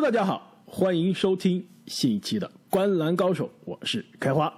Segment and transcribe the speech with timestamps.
[0.00, 4.50] Hello，大家好，欢迎收听新一期的《观篮高手》，我是开花。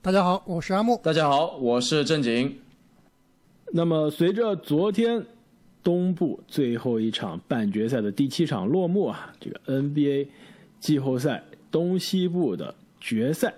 [0.00, 1.00] 大家好，我是阿木。
[1.02, 2.56] 大家好，我是正经。
[3.72, 5.26] 那么，随着昨天
[5.82, 10.28] 东部最后一场半决赛的第七场落幕啊，这个 NBA
[10.78, 11.42] 季后赛
[11.72, 13.52] 东西部的决赛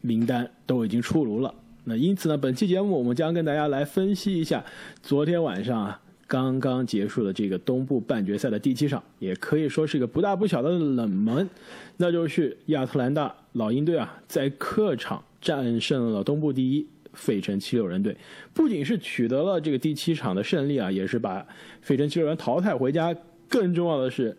[0.00, 1.52] 名单都已经出炉了。
[1.82, 4.64] 那因此呢，本期节目我们将跟大家来分析一下
[5.02, 6.00] 昨天晚上啊。
[6.26, 11.48] 刚刚结束的这个东部半决赛的第七场，也可以说是一个不大不小的冷门，
[11.98, 18.16] 那就是亚特兰大老鹰队啊，在客场战胜了东部第一费城七六人队，
[18.54, 21.46] 不仅是取得了这个第七场的胜利啊，也是把
[21.82, 23.14] 费城七六人淘汰回家。
[23.48, 24.34] 更重要的是，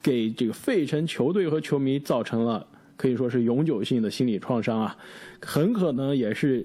[0.00, 2.64] 给这个费城球队和球迷造成了
[2.96, 4.96] 可以说是永久性的心理创伤啊，
[5.40, 6.64] 很可能也是。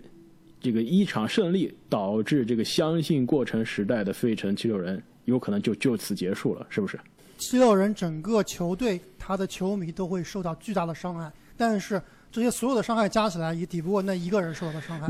[0.59, 6.99] 这个一场胜利导致这个相信过程时代的费城七六人有可能就就此结束了，是不是？
[7.37, 15.07] 七六人整个球队他的球迷都会受到巨大的伤害，但是这些所有的伤害加起来也抵不过那一个人受到的伤害。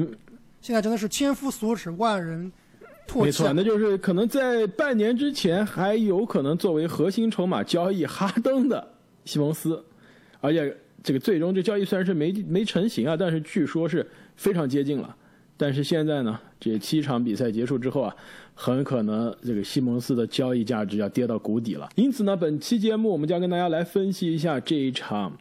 [0.59, 2.51] 现在真的是千夫所指，万人
[3.07, 3.21] 唾弃。
[3.21, 8.85] 没错，那就是可能在半年之前还有可能作为核心筹码交易哈登的
[9.23, 9.81] 西蒙斯，
[10.41, 15.15] 而且这个最终这交易虽然是没没成型啊，但是据说是非常接近了。
[15.57, 18.15] 但是现在呢，这七场比赛结束之后啊，
[18.53, 21.89] 很可能这个西蒙斯的交易价值要跌到谷底了。
[21.95, 25.35] 因此呢，本期节目我们将跟大家来分析一下这一场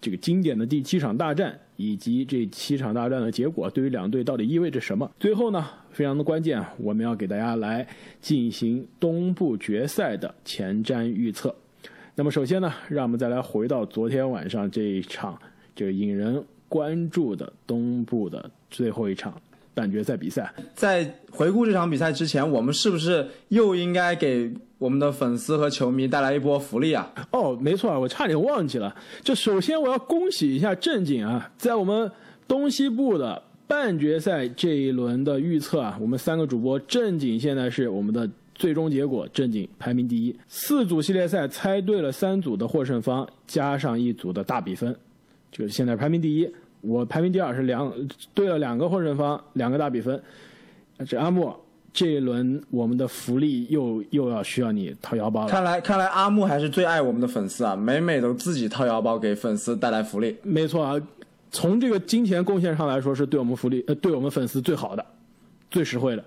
[0.00, 5.08] 这个经典的第七场大战，以及这七场大战的结果对于两队到底意味着什么。
[5.20, 7.86] 最后呢，非常的关键，我们要给大家来
[8.20, 11.54] 进行东部决赛的前瞻预测。
[12.16, 15.38] 那么首先呢，让我们再来回到昨天晚上这一场
[15.74, 19.40] 这个引人关注的东部的最后一场。
[19.74, 27.10] 半决赛比赛，在回顾这场比赛之前，我们是不是又应该给我们的粉丝和球迷带来一波福利啊？
[27.30, 28.94] 哦，没错，我差点忘记了。
[29.22, 32.10] 就首先我要恭喜一下正经啊，在我们
[32.46, 40.36] 东西部的半决赛这一轮的预测啊，我们三个主播正经现在是我们的最终结果，正经排名第一。
[40.48, 44.94] 四组系列赛猜对了三组的获胜方，加上一组的大比分，
[45.50, 46.46] 就是现在排名第一。
[46.82, 47.90] 我排名第二，是两
[48.34, 50.22] 对了两个获胜方，两个大比分。
[51.06, 51.52] 这阿木
[51.92, 55.48] 这一轮我们的福利又又要需要你掏腰包了。
[55.48, 60.36] 看来看来阿木还是最爱我们的粉丝啊，每每都自己掏腰包给粉丝带来福利。
[60.42, 61.00] 没错啊，
[61.50, 65.04] 从这个金钱贡献上来说，是对我们福利呃对我们粉丝最好的、
[65.70, 66.24] 最实惠的。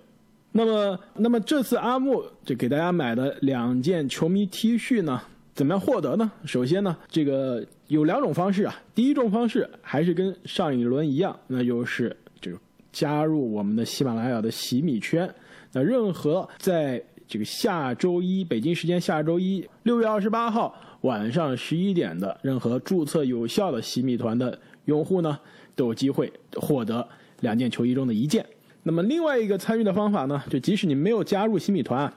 [0.52, 5.22] 那么那么这次阿木就给大家买的两件球迷 T 恤呢？
[5.54, 6.32] 怎么样获得呢？
[6.46, 8.76] 首先呢，这个有两种方式啊。
[8.94, 12.58] 第一种方式还是跟上一轮一样，那就是这个
[12.92, 15.30] 加入我们的喜马拉雅的洗米圈。
[15.72, 25.38] 那任何在这个下周一北京时间下周一六月二十八号晚上十一点的任何注册有效的洗米团的用户呢，
[25.76, 27.08] 都有机会获得
[27.42, 28.46] 两件球衣中的一件。
[28.84, 32.12] 那么另外一个参与的方法呢，就即使你没有加入洗米团。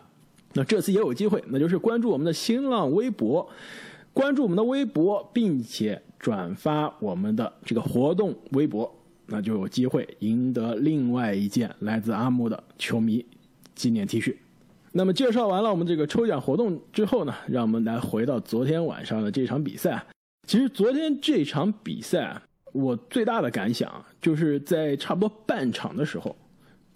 [0.55, 3.47] 那这次也有机会，那就是关注我们的新浪微博，
[4.13, 8.93] 关注我们的微博，并且转发我们的这个活动微博，
[9.27, 13.25] 那就有机会赢得另外一件来自阿木的球迷
[13.75, 14.35] 纪念 T 恤。
[14.91, 20.05] 那么介绍完了我们这个抽奖活动之后呢，让我们来回到昨天晚上的这场比赛。
[20.47, 22.43] 其实昨天这场比赛，
[22.73, 26.35] 我最大的感想就是在差不多半场的时候，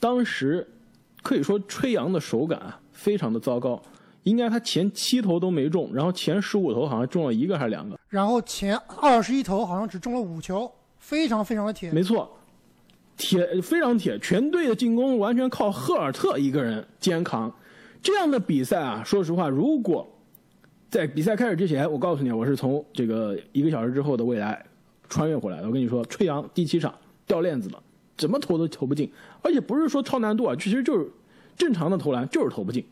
[0.00, 0.66] 当时
[1.22, 2.80] 可以说吹杨的手感啊。
[2.92, 3.82] 非常的糟糕，
[4.24, 11.90] 应该他前七投都没中，然后前十五投好像中了一个还是两个，然后前二十一头好像只中了五球，非常非常的铁。
[11.92, 12.30] 没错，
[13.16, 17.52] 铁非常铁，全队的进攻完全靠赫尔特一个人肩扛。
[18.00, 20.08] 这样的比赛啊，说实话，如果
[20.88, 24.64] 在比赛开始之前，我告诉你，我是从这个一个小时之后的未来
[25.08, 25.66] 穿越回来的。
[25.66, 26.94] 我跟你说，吹杨第七场
[27.26, 27.82] 掉链子了，
[28.16, 29.10] 怎么投都投不进，
[29.42, 31.10] 而且不是说超难度啊，其实就是。
[31.54, 32.82] 正常的投篮就是投不进，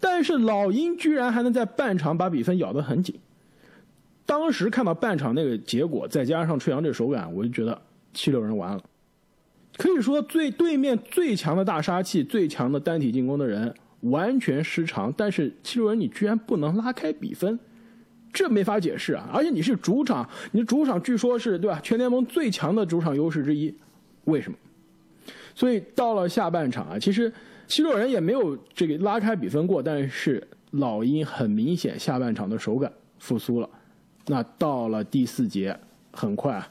[0.00, 3.18] 但是老鹰居然还能在半场把比分咬得很紧。
[4.24, 7.80] 当时看到半场那个结果，再加上吹杨这手感，我就觉得
[8.12, 8.82] 七六人完了。
[9.76, 17.58] 可以说，最对面最强的大杀器、最强的单体进攻的人完全失常，但是七六人你居然不能拉开比分，
[18.32, 19.28] 这没法解释啊！
[19.32, 21.80] 而且你是主场，你主场据说是对吧？
[21.82, 23.74] 全联盟最强的主场优势之一，
[24.24, 24.58] 为什么？
[25.54, 27.32] 所以到了下半场啊，其实。
[27.68, 33.68] 七六人也没有这个拉开比分过，但是老鹰很明显下半场的手感复苏了。
[34.26, 35.78] 那到了第四节，
[36.10, 36.68] 很快啊，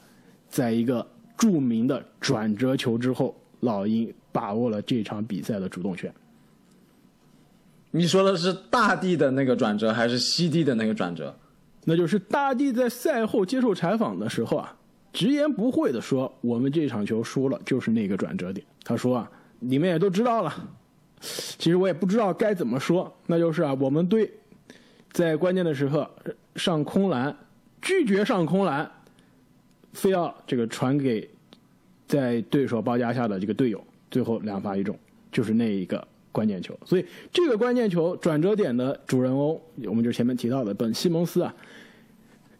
[0.48, 1.06] 在一个
[1.36, 6.12] 著名的转折球之后，老鹰把握了这场比赛的主动权。
[7.90, 11.34] 你说的是大地的那个转折，还是西地的那个转折？
[11.84, 14.76] 那就是大地在赛后接受采访的时候啊，
[15.12, 20.54] 直言不讳的说：“我们这场球输了，就是那个转折点。”他说啊，你们也都知道了，
[21.20, 24.30] 其实我也不知道该怎么说，那就是啊，我们队
[25.12, 26.08] 在关键的时刻
[26.56, 27.36] 上空篮，
[27.82, 28.88] 拒绝上空篮，
[29.92, 31.28] 非要这个传给
[32.06, 34.96] 在对手包夹下的这个队友，最后两罚一中，
[35.32, 36.78] 就是那一个关键球。
[36.84, 41.52] 所以这个关键球转折点的主人翁，我们就前面提到的本西蒙斯啊，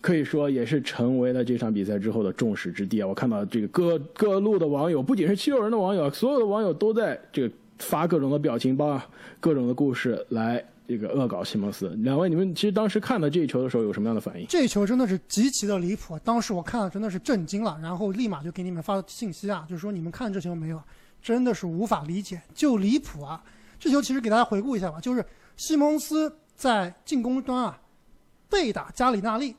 [0.01, 3.07] 可以说也是成为了这场比赛之后的众矢之的啊。
[3.07, 9.07] 我看到这个各各路的网友，不仅是七六人的网友，所有的网友都在这个发各种的表情包啊，
[9.41, 11.89] 各种的故事来这个恶搞西蒙斯。
[11.99, 14.47] 两位，你们其实当时看到这一球的时候有什么样的反应？
[14.49, 20.83] 这一球真的是极其的离谱，当时我看了真的是震惊了，然后立马就给你们发信息啊，就是说你们看这球没有？
[21.21, 23.43] 真的是无法理解，就离谱啊！
[23.77, 25.25] 这球其实给大家回顾一下吧，就是
[25.57, 27.81] 西蒙斯在进攻端啊，
[28.49, 29.55] 背打加里纳利，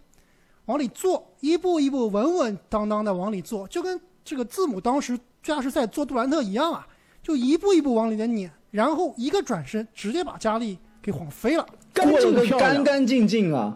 [0.68, 6.88] 往里做，一步一步稳稳当当的往里做，就跟这个字母当时加时赛做杜兰特一样啊，
[7.22, 11.66] 就一步一步往里面撵，然后一个转身直接把加利给晃飞了。
[11.94, 13.76] 干净的干干净净啊！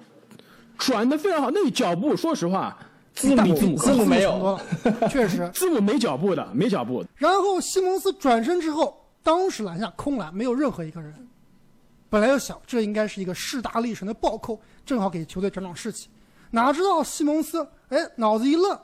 [0.78, 2.78] 转的非常好，那个脚步，说实话，
[3.14, 4.60] 字母字母字母没有
[5.10, 5.50] 确实。
[5.54, 7.06] 字母没脚步的，没脚步。
[7.16, 11.14] 然后西蒙斯转身之后，当时篮下空篮，没有任何一个人。
[12.10, 16.10] 本来就想这应该是一个势大力沉的暴扣，正好给球队长长士气。
[16.52, 18.80] 哪知道西蒙斯哎脑子一愣，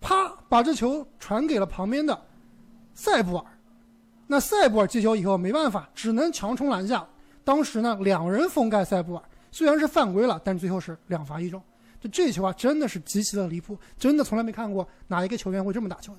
[0.00, 2.18] 啪把这球传给了旁边的
[2.94, 3.44] 塞布尔。
[4.28, 7.04] 那塞布尔接球以后没办法，只能强冲篮下。
[7.42, 11.60] 当时呢两人封盖塞布尔，虽然是犯规了，但最后是两罚一中。
[12.00, 16.18] 就这球啊，真的是极其的离谱，真的从来没看过哪一个球员会这么打球的。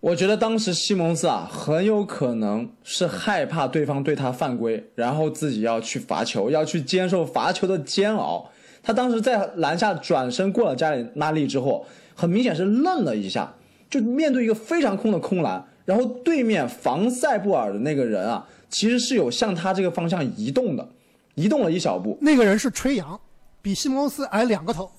[0.00, 8.48] 我觉得当时西蒙斯啊，很有可能是害怕对方对他犯规，然后自己要去罚球，要去接受罚球的煎熬。
[8.82, 13.54] 他当时在篮下转身过了加里纳利之后，很明显是愣了一下，
[13.90, 20.88] 就面对一个非常空的空篮，然后对面防塞布尔的那个人啊，其实是有向他这个方向移动的，
[21.34, 23.20] 移动了一小步，那个人是吹杨，
[23.60, 24.90] 比西蒙斯矮两个头。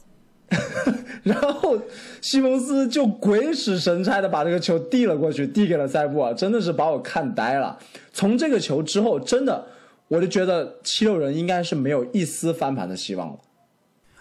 [1.23, 1.75] 然后
[2.21, 7.79] 西蒙斯就鬼使神差的把这个球递了过去，递给了塞布尔，真的是把我看呆了。
[8.13, 9.65] 从这个球之后，真的
[10.07, 13.39] 我就觉得七六人应该是没有一丝翻盘的希望了。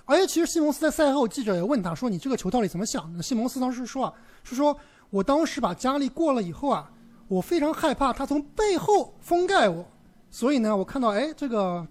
[0.06, 4.12] 而且其实西蒙斯在赛后，记者也问他说：“你这个球到底怎么想的？”西蒙斯当时说啊，
[4.42, 4.74] 是说
[5.14, 6.90] 我当时把加利过了以后啊，
[7.28, 9.86] 我非常害怕他从背后封盖我，
[10.28, 11.86] 所以呢，我看到哎这个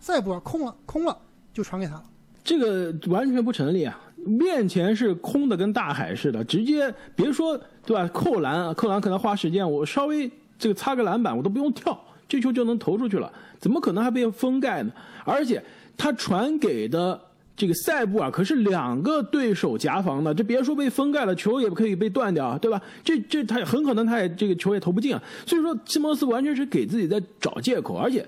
[0.00, 1.16] 再不空了，空了
[1.52, 2.02] 就传给他了。
[2.42, 3.96] 这个完全不成立啊！
[4.16, 7.56] 面前是空的，跟大海似的，直接别说
[7.86, 8.08] 对吧？
[8.12, 11.96] 扣篮啊，扣篮可能花时间，我稍微这个擦个篮板，我都不用跳，
[12.26, 14.90] 这球就能投出去了，怎么可能还被封盖呢？
[15.24, 15.62] 而且
[15.96, 17.20] 他传给的
[17.56, 22.80] 这个塞布啊可是两个对手夹防的，这别说被封盖了，球也可以被断掉，对吧？
[23.04, 25.22] 这这他很可能他也这个球也投不进啊。
[25.46, 28.26] 所以说，西蒙斯完全是给自己在找借口，而且。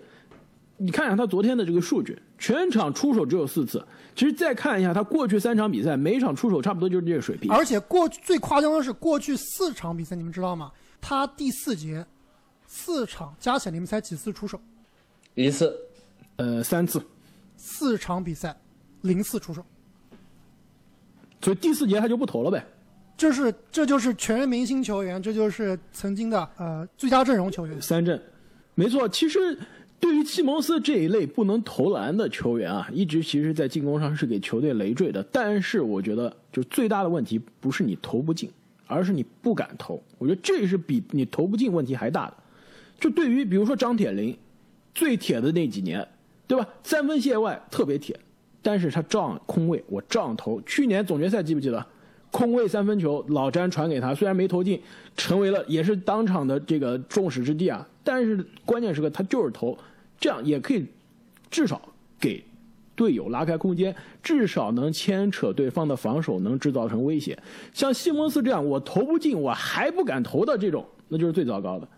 [0.79, 3.87] 你看一下他昨天的这个数据，全场出手只有四次。
[4.17, 7.53] 其实再看一下他过去三场比赛，每一场出手差不多就是这个水平。
[7.53, 10.73] 而且过最夸张的是过去四场比赛，你们知道吗？
[11.01, 12.05] 他第四节
[12.67, 14.61] 四场加起来，你们猜几次出手？
[15.37, 15.73] 一次，
[16.35, 17.01] 呃，三次。
[17.57, 18.59] 四场比赛
[19.03, 19.65] 零次出手，
[21.41, 22.67] 所以第四节他就不投了呗。
[23.17, 27.81] 这是这就是全明星球员，这就是曾经的呃最佳阵容球员。
[27.81, 28.21] 三阵，
[28.75, 29.09] 没错。
[29.09, 29.59] 其实。
[30.03, 35.23] 对于西蒙斯这一类不能投篮的球员啊，一直其实，在进攻上是给球队累赘的。
[35.31, 38.51] 但是我觉得，就最大的问题不是你投不进，
[38.89, 40.03] 而是你不敢投。
[40.19, 42.37] 我觉得这是比你投不进问题还大的。
[42.99, 44.37] 就对于比如说张铁林，
[44.93, 46.05] 最铁的那几年，
[46.49, 46.67] 对吧？
[46.83, 48.19] 三分线外特别铁，
[48.63, 50.61] 但是他照样空位，我照样投。
[50.63, 51.85] 去年总决赛记不记得？
[52.31, 54.81] 空位三分球，老詹传给他，虽然没投进，
[55.17, 57.87] 成为了也是当场的这个众矢之的啊。
[58.03, 59.77] 但是关键时刻他就是投。
[60.19, 60.87] 这样也可以，
[61.51, 61.83] 至少
[62.21, 62.43] 给
[62.95, 63.93] 队友拉开空间，
[64.23, 67.37] 至少能牵扯对方的防守，能制造成威胁。
[67.75, 71.89] 像西蒙斯这样，我投不进，我还不敢投的这种，那就是最糟糕的。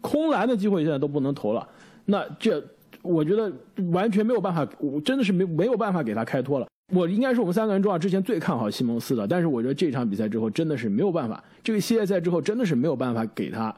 [0.00, 1.68] 空篮的机会现在都不能投了，
[2.04, 2.64] 那这
[3.02, 3.52] 我觉得
[3.90, 6.66] 完全没有办法，我真的是没没有办法给他开脱了。
[6.94, 13.74] 我应该是我们三个人中啊，之前最看好西蒙斯的，但是我觉得这场比赛之后真的是没有办法，这个系列赛之后真的是没有办法给他。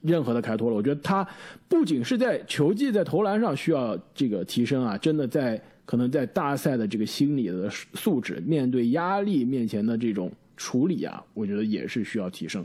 [0.00, 1.26] 任何的开脱了，我觉得他
[1.66, 12.64] 不仅是在球技、在投篮上需要这个提升啊，真的在可能在大赛的这个心理的素质、面对压力面前的这种处理啊，我觉得也是需要提升。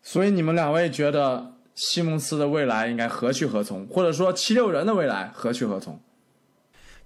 [0.00, 5.98] 所以你们两位觉得西蒙斯的未来应该何去何从，或者说七六人的未来何去何从？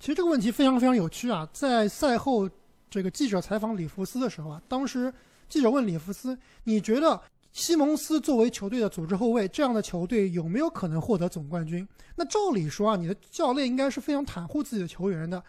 [0.01, 1.49] 其实这个问题非常非常有趣啊！
[1.53, 2.51] 在赛后
[2.91, 5.15] 这个记者采访里弗斯的时候啊，当时
[5.49, 7.19] 记者问里弗斯：“你觉得
[7.53, 15.41] 西蒙斯作为球队的组织后卫，这样的球队有没有可能获得总冠军？”那照理说啊，你的教练应该是非常袒护自己的球员的，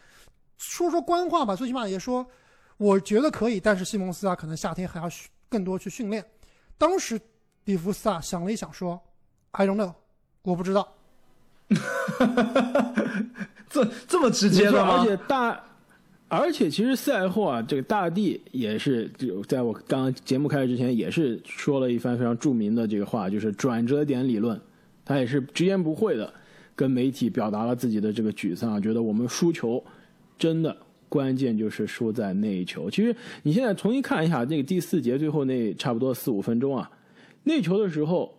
[0.58, 2.24] 说说官话吧，最起码也说
[2.78, 5.10] 我觉得可以，但是西蒙斯啊，可能夏天还要
[5.50, 6.24] 更多去训练。
[6.78, 7.20] 当时
[7.64, 9.02] 里弗斯啊想了一想说
[9.58, 9.94] ：“I don't know，
[10.44, 10.94] 我不知道。
[13.70, 15.00] ”这这么直接的吗？
[15.00, 15.64] 而且大，
[16.28, 24.60] 而且其实赛后啊，这个大帝也是就在我刚刚节目开始之前，也是说了一番非常著名的这个话，就是转折点理论。
[25.04, 26.34] 他也是直言不讳的
[26.76, 29.84] 跟媒体表达了自己的这个沮丧，觉得我们输球
[30.38, 30.76] 真的
[31.08, 32.90] 关键就是输在那一球。
[32.90, 36.90] 其实你现在重新看一下那个第四节最后那差不多四五分钟啊，
[37.44, 38.35] 那球的时候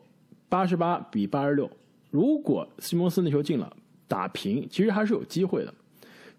[0.49, 1.71] 八十八比八十六，
[2.11, 3.77] 如果西蒙斯那球进了。
[4.09, 5.75] 打平其实还是有机会的，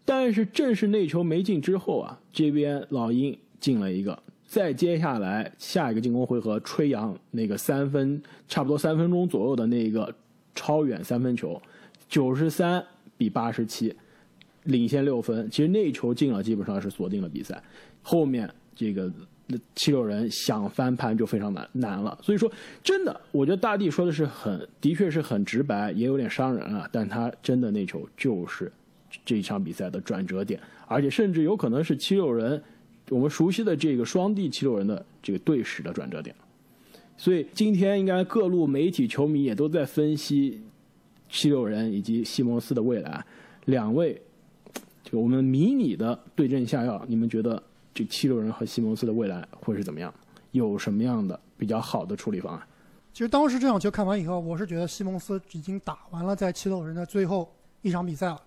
[0.05, 10.15] 但是正是那球没进之后啊，这边老鹰进了一个，再接下来下一个进攻回合，吹杨那个三分差不多三分钟左右的那个
[10.55, 11.61] 超远三分球，
[12.07, 12.81] 九十三
[13.17, 13.93] 比八十七，
[14.63, 15.51] 领先六分。
[15.51, 17.61] 其实那球进了，基本上是锁定了比赛。
[18.01, 19.11] 后面这个。
[19.49, 22.51] 那七六人想翻盘就非常难难了，所以说
[22.83, 26.85] 真的，我觉得大帝说的是很，的确是很直白，也有点伤人啊。
[26.91, 28.69] 但他真的那球就是
[29.23, 32.61] 这一场比赛的转折点，而且甚至有可能是七六人
[33.09, 36.35] 我们熟悉的这个双帝七六人的这个队史的转折点。
[37.15, 40.61] 所以今天应该各路媒体、球迷也都在分析
[41.29, 43.25] 七六人以及西蒙斯的未来。
[43.63, 44.21] 两位，
[45.05, 47.63] 就我们迷你的对症下药，你们觉得？
[47.97, 50.13] 这七六人和西蒙斯的未来会是怎么样？
[50.51, 52.61] 有什么样的比较好的处理方案？
[53.11, 57.51] 其实当时这场球看完以后，我是觉得西蒙斯已经打完了在七六人的最后
[57.81, 58.39] 一场比赛了。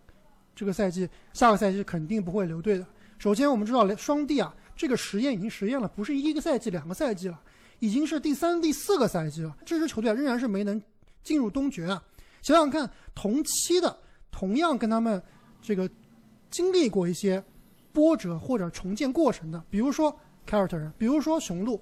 [0.54, 2.86] 这个赛季，下个赛季肯定不会留队的。
[3.18, 7.40] 首先，我们知道双帝啊，这个实验已经实验了，不是一个赛季、两个赛季了，
[7.80, 9.56] 已经是第三、第四个赛季了。
[9.66, 10.80] 这支球队仍然是没能
[11.24, 12.00] 进入东决啊。
[12.40, 13.98] 想想看，同期的
[14.30, 15.20] 同样跟他们
[15.60, 15.90] 这个
[16.52, 17.42] 经历过一些。
[17.92, 20.16] 波折或者重建过程的，比如说
[20.46, 21.80] 凯尔特人，比如说雄鹿，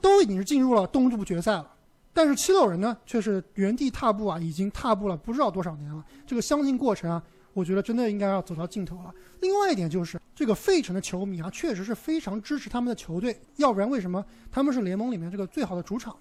[0.00, 1.74] 都已经是进入了东部决赛了。
[2.12, 6.04] 但是七六人呢，却是原地踏步啊，已经踏步了不知道多少年了。
[6.26, 9.14] 这个相信过程啊，我觉得真的应该要走到尽头了。
[9.40, 16.16] 另外一点就是，这个费城的球迷啊，确实是非常支持他们的球队，要不然为什么他们是联盟里面这个最好的主场？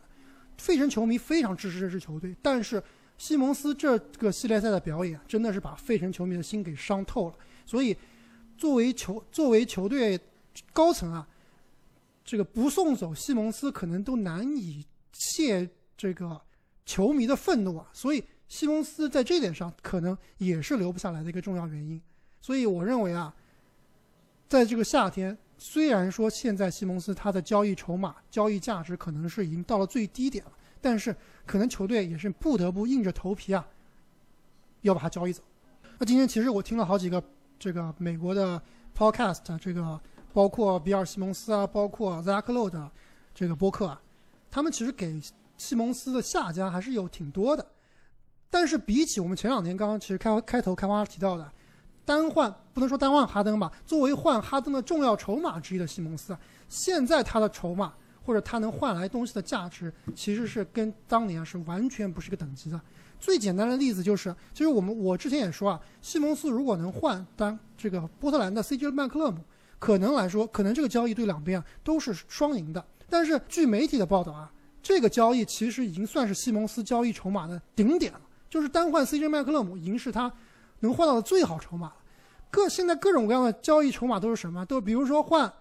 [0.58, 2.82] 费城球迷非常支持这支球队，但是
[3.18, 7.36] 西蒙斯这个系列赛的表演，真的是把费城球迷的心给伤透了。
[7.66, 7.98] 所以。
[8.58, 10.20] 作为球作为球队
[10.74, 11.28] 高层啊，
[12.26, 14.84] 这个不送走西蒙斯可能都难以
[15.14, 16.42] 泄这个
[16.86, 22.02] 球迷的愤怒啊，所以西蒙斯在这点上可能也是留不下来的一个重要原因。
[22.42, 23.34] 所以我认为啊，
[24.50, 33.68] 在这个夏天，虽然说现在西蒙斯他的交易筹码、交易价值可能是已经到了最低点了，但是可能球队也是不得不硬着头皮啊，
[34.82, 35.44] 要把他交易走。
[36.00, 37.24] 那今天其实我听了好几个。
[37.60, 38.62] 这个美国的
[38.96, 40.00] podcast，这个
[40.34, 42.90] 包括比尔·西蒙斯啊，包括 Zach Lowe 的
[43.34, 44.02] 这个播客啊，
[44.50, 45.22] 他们其实给
[45.58, 47.66] 西蒙斯的下家还是有挺多的。
[48.50, 51.52] 但是比起我们前两天刚刚其实开开头开花提到的
[52.06, 56.38] 单换，不能说单换哈登吧，作为换哈登的重要筹码之一的西蒙斯，
[56.70, 62.80] 现在他的筹码或者他能换来东西的价值，其实是跟当年是完全不是一个等级的。
[63.20, 69.40] 最简单的例子就是，其实我们我之前也说啊，西蒙斯如果能换单这个波特兰的 CJ 麦克勒姆，
[69.80, 72.84] 可能来说，可能这个交易对两边啊都是双赢的。
[73.10, 80.32] 但是据媒体的报道啊，这个交易其实已经算是西蒙斯交易筹码的顶点了，就是单换 CJ 麦克勒姆已经是他
[80.80, 81.96] 能换到的最好筹码了。
[82.50, 84.66] 各现在各种各样的交易筹码都是什么？
[84.66, 85.52] 都比如说换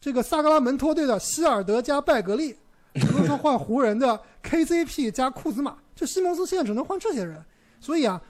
[0.00, 2.52] 这个萨格拉门托队的希尔德加拜格利，
[2.92, 5.76] 比如说换湖人的 KCP 加库兹马。
[5.94, 7.36] 这西蒙斯现在只能换这些人，
[7.80, 8.20] 所以啊，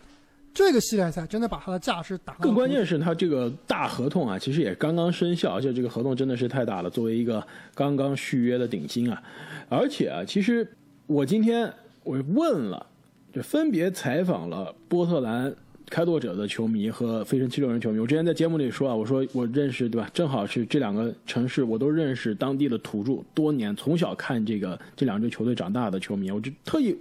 [0.52, 2.34] 这个系列赛真的把他的价值打。
[2.34, 6.90] 更关键是，他这个大合同啊，其实也刚刚生效，而且这个合同真的是太大了。
[6.90, 7.44] 作为一个
[7.74, 9.22] 刚刚续约的顶薪啊，
[9.68, 10.66] 而且啊，其实
[11.06, 12.86] 我今天我问了，
[13.32, 15.52] 就分别采访了波特兰
[15.88, 17.98] 开拓者的球迷和飞神七六人球迷。
[17.98, 20.08] 我之前在节目里说啊，我说我认识对吧？
[20.12, 26.94] 正好是这两个城市，我都认识当地的土著，多年从小看这个这两支球队长大的球迷，我就特意。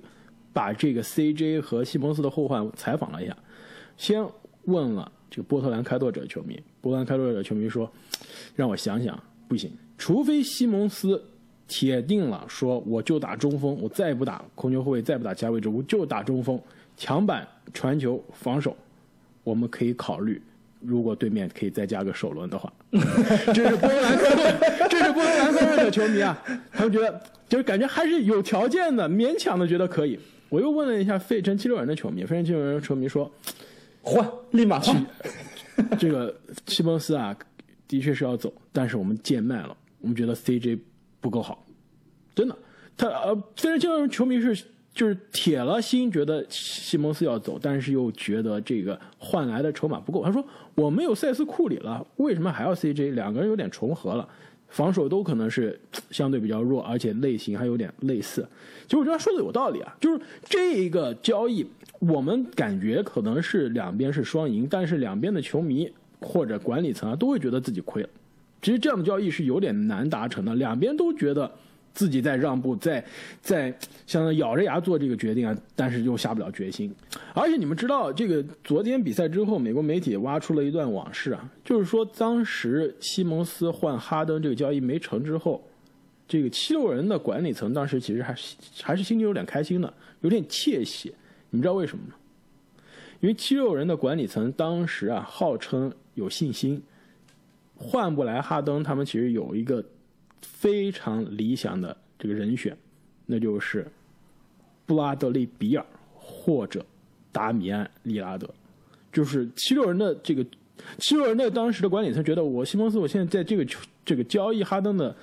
[0.53, 3.35] 把这个 CJ 和西蒙斯的后换采访了一下，
[3.97, 4.23] 先
[4.65, 7.91] 问了这个波特兰开拓者球迷，波特兰开拓者球迷说
[8.55, 11.21] ：“让我想想，不行，除非西蒙斯
[11.67, 16.59] 铁定了说我就打中锋，我再也不打控球后卫，再不打其他位置，我就打中锋，
[16.95, 18.77] 抢板、传球、防守，
[19.43, 20.41] 我们可以考虑
[20.79, 22.71] 如果对面可以再加个首轮的话，
[23.53, 24.17] 这是波兰，
[24.89, 26.37] 这是波兰克热的球迷啊，
[26.71, 30.19] 他们觉得就是感觉还是有条件的，勉强的觉得可以。
[30.53, 33.31] 我又问了一下费城七六人的球迷，费城七六人的球迷说，
[34.03, 35.03] 换，立马换。
[35.97, 36.31] 这个
[36.67, 37.35] 西蒙斯啊，
[37.87, 40.77] 的确是要走，但是我们贱卖了，我们觉得 CJ
[41.19, 41.65] 不够好，
[42.35, 42.55] 真的。
[42.95, 50.23] 他呃，费城七六人球迷是就是铁了心觉得西蒙斯要走，但是又觉得这个换来的筹码不够。
[50.23, 50.45] 他说
[50.75, 53.15] 我们有塞斯库里了，为什么还要 CJ？
[53.15, 54.29] 两个人有点重合了。
[54.73, 58.45] 防守都可能是相对比较弱，而且类型还有点类似。
[58.87, 61.65] 其实我觉得他说的有道理啊，就是这一个交易，
[61.99, 65.89] 我们感觉可能是两边是双赢，但是两边的球迷
[66.19, 68.09] 或者管理层啊都会觉得自己亏了。
[68.63, 71.49] 其实这样的交易是有点难达成的，两边都觉得。
[71.93, 73.03] 自己在让步，在
[73.39, 73.73] 在
[74.07, 76.93] 相当于咬着牙做这个决定啊，但是又下不了决心。
[77.35, 85.63] 而且你们知道，这个昨天比赛之后，美国媒体挖出了一段往事啊，就是说当时西蒙斯换哈登这个交易没成之后，
[86.27, 91.13] 这个七六人的管理层当时其实还是还是心里有点开心的，有点窃喜。
[91.51, 92.15] 你知道为什么吗？
[93.19, 96.81] 因为七六人的管理层当时啊，号称有信心
[97.75, 99.85] 换不来哈登，他们其实有一个。
[100.43, 102.77] 非常理想的这个人选，
[103.25, 103.87] 那就是
[104.85, 106.85] 布拉德利·比尔或者
[107.31, 108.47] 达米安·利拉德，
[109.11, 110.45] 就是七六人的这个
[110.99, 113.65] 七六人的当时的管理层觉得，我西蒙斯我现在在这个
[114.05, 115.15] 这个交易哈登的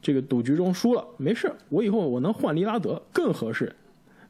[0.00, 3.74] 这个赌局中输了，没事，我以后我能换利拉德更合适。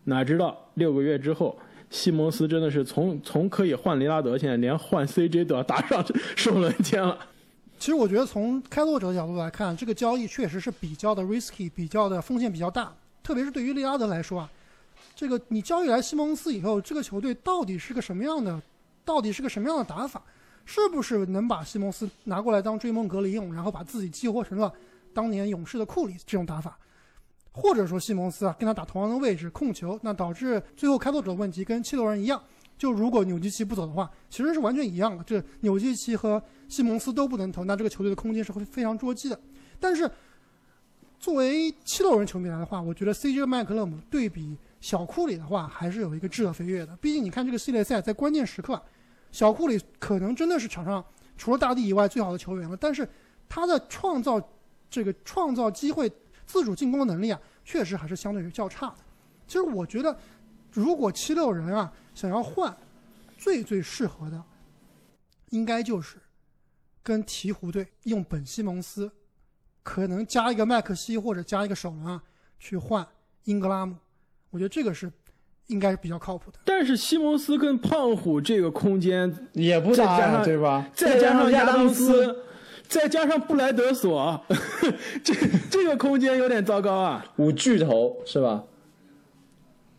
[0.04, 1.58] 哪知道六个月之后，
[1.90, 6.04] 西蒙斯真的是从从可以换利拉德，现在连换 CJ 都要打上
[6.36, 7.18] 首轮签了。
[7.78, 12.92] 其实我觉得从开拓者的角度来看，这个交易确实是比较的 risky，比较的风险比较大。
[13.22, 14.50] 特别是对于利拉德来说啊，
[15.14, 18.60] 这个你交易来西蒙斯以后，这个球队到底是个什么样的，
[19.04, 20.22] 到底是个什么样的打法？
[20.64, 24.72] 是不是能把西蒙斯拿过来当追梦格林用，然后把自己激活成了
[25.14, 26.78] 当年勇士的库里这种打法？
[27.52, 32.42] 或者说西蒙斯啊跟他打同样的位置控球，那导致最后开拓者的问题跟七六人一样。
[32.78, 35.24] 就如果纽基奇不走的话，其实是完全一样的。
[35.24, 39.38] 这纽基奇和西蒙斯都不能投，那这个球队的空间是会非常捉鸡的。
[39.80, 40.08] 但是，
[41.18, 46.96] 作为七六人球迷来的话，我觉得 CJ 麦克勒姆对比小库里的话，还是有一个质的飞跃的。
[46.98, 48.80] 毕竟你看这个系列赛，在关键时刻，
[49.32, 51.04] 小库里可能真的是场上
[51.36, 52.76] 除了大帝以外最好的球员了。
[52.76, 53.06] 但是
[53.48, 54.40] 他的创造
[54.88, 56.08] 这个创造机会、
[56.46, 58.98] 自主进攻能力啊，确实还是相对于较差的。
[59.48, 60.16] 其实我觉得，
[60.70, 61.92] 如果七六人啊。
[62.18, 62.76] 想要换，
[63.36, 64.42] 最最适合的，
[65.50, 66.16] 应该就是
[67.00, 69.08] 跟鹈鹕队用本西蒙斯，
[69.84, 72.20] 可能加一个麦克西或者加一个首轮啊，
[72.58, 73.06] 去换
[73.44, 73.94] 英格拉姆。
[74.50, 75.08] 我觉得这个是
[75.68, 76.58] 应该是比较靠谱的。
[76.64, 80.90] 但是西蒙斯跟胖虎这个空间也不大，对吧？
[80.92, 82.44] 再加上亚当斯，
[82.88, 84.44] 再加上布莱德索，
[85.22, 85.32] 这
[85.70, 87.24] 这个空间有点糟糕啊。
[87.36, 88.64] 五巨头是吧？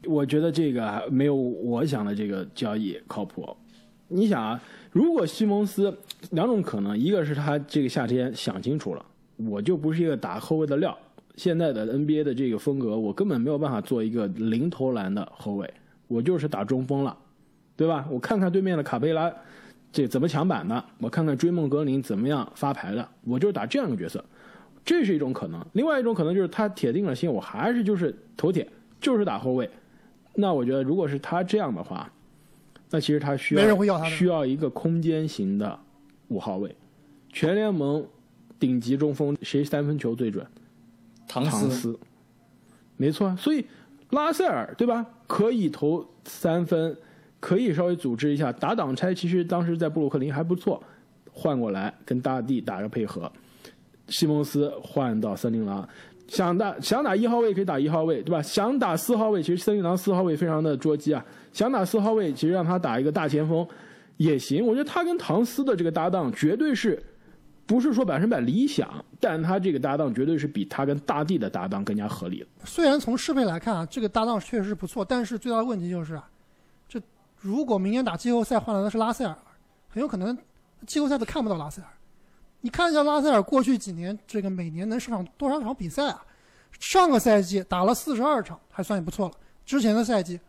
[0.10, 3.48] 我觉得这个没有我想的这个交易靠谱。
[4.08, 4.60] 你想啊，
[4.91, 5.95] 如果西蒙斯
[6.32, 9.06] 两种可能，一个是他这个夏天想清楚了，
[9.38, 10.98] 我就不是一个打后卫的料。
[11.36, 15.72] 现在的 NBA 的这个风格，我根本没有办法做一个零投篮的后卫，
[16.08, 17.15] 我就是打中锋了，
[17.78, 18.08] 对吧？
[18.10, 19.32] 我看看对面的卡佩拉
[19.91, 24.26] 这怎么抢板的，我看看追梦格林怎么样发牌的，我就是打这样一个角色，
[24.84, 25.63] 这是一种可能。
[25.74, 28.67] 另外一种可能就是他铁定了心，我还是就是头铁，
[29.00, 29.69] 就是打后卫。
[30.39, 32.10] 那我觉得，如果是他这样的话，
[32.89, 35.80] 那其实他需要需要一个空间型的
[36.30, 36.73] 五号位。
[37.32, 38.06] 全联盟
[38.60, 40.45] 顶级中锋谁三分球最准？
[41.28, 41.99] 唐斯，
[42.97, 43.36] 没错。
[43.36, 43.65] 所以
[44.12, 45.06] 拉塞尔对吧？
[45.28, 46.97] 可以投三分，
[47.39, 49.13] 可以稍微组织一下打挡拆。
[49.13, 50.82] 其实当时在布鲁克林还不错，
[51.32, 53.32] 换过来跟大帝打个配合。
[54.08, 55.88] 西蒙斯换到森林狼。
[56.30, 58.42] 想打想打一号位可以打一号位，对吧？
[58.42, 61.26] 想打四号位，其实森林狼四号位非常的捉鸡啊。
[61.52, 63.68] 想打四号位，其实让他打一个大前锋
[64.18, 64.65] 也行。
[64.65, 67.02] 我觉得他跟唐斯的这个搭档绝对是，
[67.65, 76.30] 不是说百分百理想，但他这个搭档绝对是比他跟大帝的搭档更加合理虽然从适配来看啊，这个搭档确实是不错，但是最大的问题就是啊，
[76.88, 77.02] 这
[77.39, 79.36] 如果明年打季后赛换来的是拉塞尔，
[79.88, 80.38] 很有可能
[80.86, 81.88] 季后赛都看不到拉塞尔。
[82.62, 86.24] 你看一下拉塞尔过去几年，这个每年能上场多少场比赛啊？
[86.80, 89.34] 上个赛季打了四十二场，还算也不错了。
[89.65, 90.39] 之前的赛季，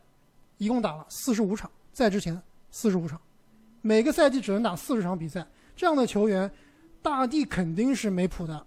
[0.59, 3.20] 一共打了四十五场，在之前四十五场，
[3.83, 5.46] 每个赛季只能打四十场比赛。
[5.77, 6.51] 这样的球员，
[7.01, 8.66] 大帝肯定是没谱的。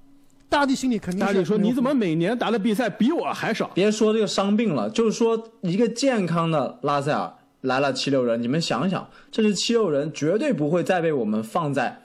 [0.50, 1.34] 大帝心里肯定是。
[1.34, 12.03] 大帝说：“你怎么每年打的比赛比我还少？”别说这个伤病了，就是说一个健康的拉塞尔来了七六人，你们想想，这是七六人绝对不会再被我们放在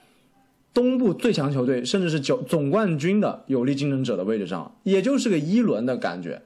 [0.78, 6.40] 东部最强球队，甚至是九总冠军的有力竞争者的位置上，也就是个一轮的感觉。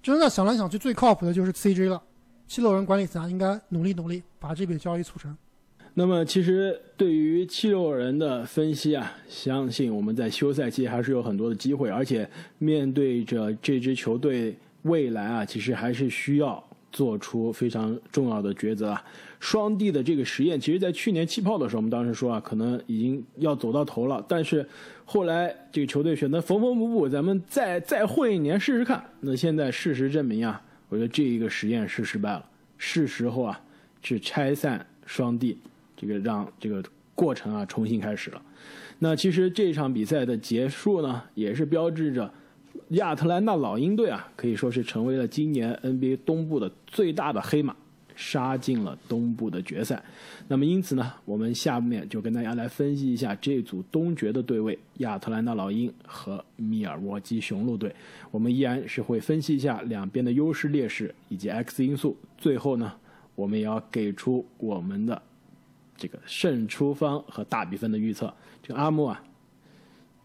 [0.00, 2.00] 真的想来想去，最靠谱的就是 CJ 了。
[2.46, 5.36] 七六人管理层应该努力努力，把这笔交易促成。
[5.94, 19.04] 那么，其实对于七六人的分析啊，相信我们在休赛期还是有很多的机会，而且面对着这支球队未来啊，其实还是需要做出非常重要的抉择啊。
[19.40, 24.64] 双帝的这个实验，其实在去年气泡的时候，我们当时说啊，可能已经要走到头了，但是
[25.04, 29.02] 后来这个球队选择缝缝补补，咱们再再混一年试试看。
[29.18, 32.44] 那现在事实证明啊，我觉得这一个实验是失败了，
[32.78, 33.60] 是时候啊
[34.00, 35.58] 去拆散双帝。
[35.96, 36.82] 这个让这个
[37.14, 38.42] 过程啊重新开始了。
[39.00, 42.32] 那其实这场比赛的结束呢，也是标志着
[42.88, 47.74] 亚特兰大老鹰队啊，可以说是成为了今年 NBA 东部的最大的黑马，
[48.14, 50.02] 杀进了东部的决赛。
[50.48, 57.94] 那么因此呢，我们下面就跟大家来分析一下这组东决的对位：亚特兰大老鹰和密尔沃基雄鹿队。
[58.30, 62.16] 我们依然是会分析一下两边的优势劣势以及 X 因素。
[62.38, 62.92] 最后呢，
[63.34, 65.20] 我们也要给出我们的。
[65.94, 69.22] 这个胜出方和大比分的预测，这个阿木啊，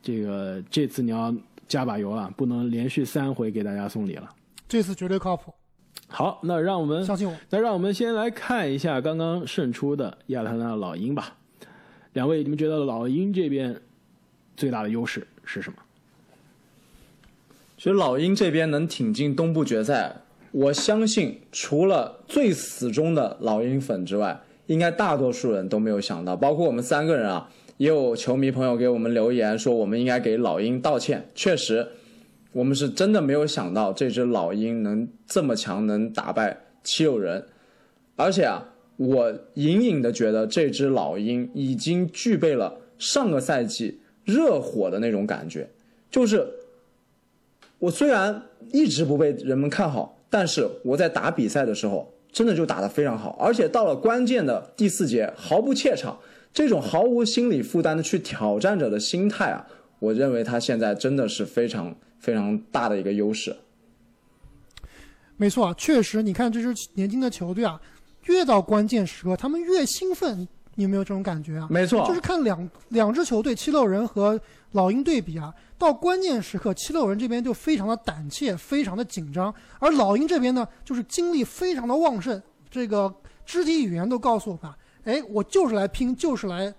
[0.01, 1.31] 这个这次你要
[1.67, 4.29] 加把油了，不能连续三回给大家送礼了。
[4.67, 5.53] 这次绝对靠谱。
[6.07, 7.35] 好，那让我们相信我。
[7.49, 11.35] 那让我们先来看一下刚刚胜出的亚特兰大老鹰吧。
[12.13, 13.79] 两位，你们觉得老鹰这边
[14.55, 15.77] 最大的优势是什么？
[17.77, 20.15] 其实老鹰这边能挺进东部决赛，
[20.51, 24.41] 我相信除了最死忠的老鹰粉之外。
[24.65, 31.29] 应该大多数人都没有想到，包括我们三个人啊，也有球迷朋友给我们留言说，我们应该给老鹰道歉。
[31.33, 31.87] 确实，
[32.51, 37.45] 我们是真的没有想到这只老鹰能这么强，能打败七六人。
[38.15, 45.69] 而且啊，我隐隐的觉得这只老鹰已经具备了上个赛季热火的那种感觉，
[46.09, 46.47] 就是
[47.79, 52.13] 我虽然一直不被人们看好，但是我在打比赛的时候。
[52.29, 56.19] 真的就打得非常好，而且到了关键的第四节毫不怯场，
[56.53, 59.65] 这种毫无心理负担的去挑战者的心态啊，
[59.99, 63.55] 我认为他现在真的是非常非常大的一个优势。
[65.35, 67.79] 没错啊，确实，你看这支年轻的球队啊，
[68.25, 71.67] 越到关键时刻他们越兴奋，你有没有这种感觉啊？
[71.69, 74.39] 没错，就是看两两支球队七六人和
[74.71, 75.53] 老鹰对比啊。
[75.77, 83.13] 到关键时刻，七六人这边就非常的胆怯，非常的紧张，而老鹰这边呢，就是精力非常的旺盛，这个
[83.45, 84.73] 肢体语言都告诉我们，
[85.07, 86.73] 哎，我就是来拼，就是来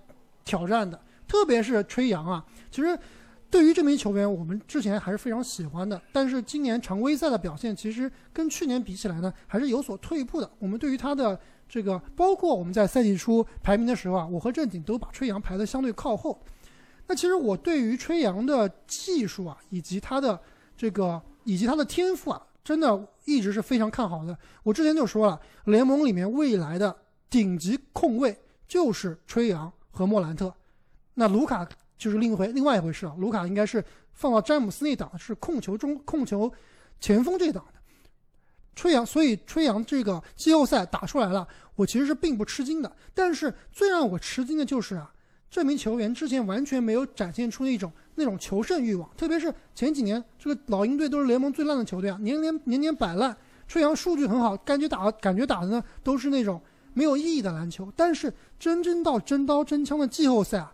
[0.45, 1.01] 挑战的。
[1.27, 2.99] 特别是吹杨啊，其实
[3.51, 10.51] 对于这名球员，我们之前还是非常喜欢的，但是今年常规赛的表现，其实跟去年比起来呢，还是有所退步的。
[10.59, 16.38] 我们对于他的这个，包括我们在赛季初排名的时候啊，我和正经都把吹杨排的相对靠后。
[17.07, 20.38] 那其实我对于吹杨的技术啊，以及他的
[20.77, 24.37] 这个，以及他的天赋啊，真的一直是非常看好的。
[24.62, 26.95] 我之前就说了，联盟里面未来的
[27.31, 28.37] 顶级控卫
[28.67, 30.53] 就是吹杨和莫兰特，
[31.14, 33.14] 那卢卡就是另一回另外一回事啊。
[33.19, 36.53] 卢卡应该是放到詹姆斯那档，是控球中控球
[37.01, 37.81] 前锋这档的。
[38.75, 42.91] 吹杨，所以吹杨这个季后赛打出来了，我其实是并不吃惊的。
[43.12, 45.12] 但是最让我吃惊的就是啊。
[45.51, 53.35] 这名球员之前完全没有展现出那种那种求胜欲望，特别是前几年，这个老鹰队都是联盟最烂的球队啊，年年年年摆烂。
[53.67, 56.61] 吹杨数据很好，感觉打感觉打的呢都是那种
[56.94, 57.92] 没有意义的篮球。
[57.96, 60.72] 但是真正到真刀真枪的季后赛啊，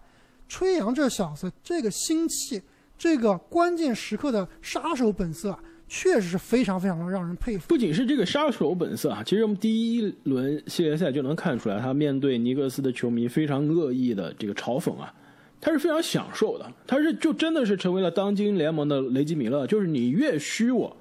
[0.48, 2.62] 吹杨这小子这个心气，
[2.96, 5.60] 这个关键时刻的杀手本色啊。
[5.86, 7.66] 确实是非常非常的让人佩服。
[7.68, 15.12] 不仅是这个杀手本色啊，其实我们第一轮系列赛就能看出来，他面对尼克斯的球迷非常恶意的这个嘲讽啊，
[15.60, 16.72] 他是非常享受的。
[16.86, 20.96] 他是就真的是成为了当今联盟的雷吉米勒，就是你越虚我，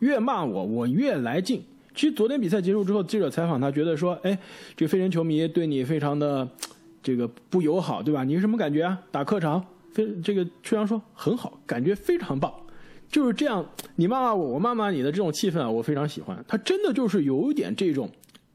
[0.00, 1.64] 越骂我，我越来劲。
[1.94, 4.36] 其实昨天比赛结束之后，记者采访他，觉得说，哎，
[4.76, 6.48] 这个飞人球迷对你非常的
[7.02, 8.24] 这个不友好，对吧？
[8.24, 9.00] 你是什么感觉啊？
[9.12, 12.52] 打客场，非这个吹阳说很好，感觉非常棒。
[13.08, 16.44] 就是这样，你骂骂我，我骂骂你的这种气氛啊，我非常喜欢。
[16.48, 18.10] 他真的就是有一点这种，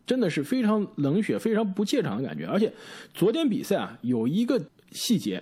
[0.05, 2.45] 真的是非常冷血、非常不怯场的感觉。
[2.45, 2.73] 而且
[3.13, 5.41] 昨天比赛啊，有一个细节，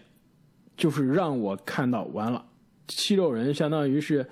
[0.75, 2.45] 就是让我看到完了，
[2.87, 4.23] 七六人相当于是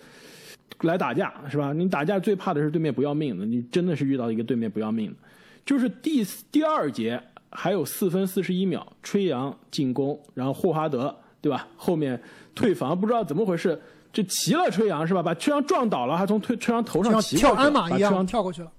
[0.82, 1.74] 来打架，是吧？
[1.74, 5.18] 你打架最怕的是对面不要命的，你真的是遇到一个对面不要命的。
[5.66, 11.68] 就是第第二节还有四分四十一秒，吹杨进攻，然后霍华德对吧？
[11.76, 12.22] 后面
[12.54, 13.80] 退防，不知道怎么回事。
[14.14, 15.22] 就骑了吹杨是吧？
[15.22, 18.72] 把吹杨撞倒了，还从吹吹杨头上骑跳鞍马一样跳过去了。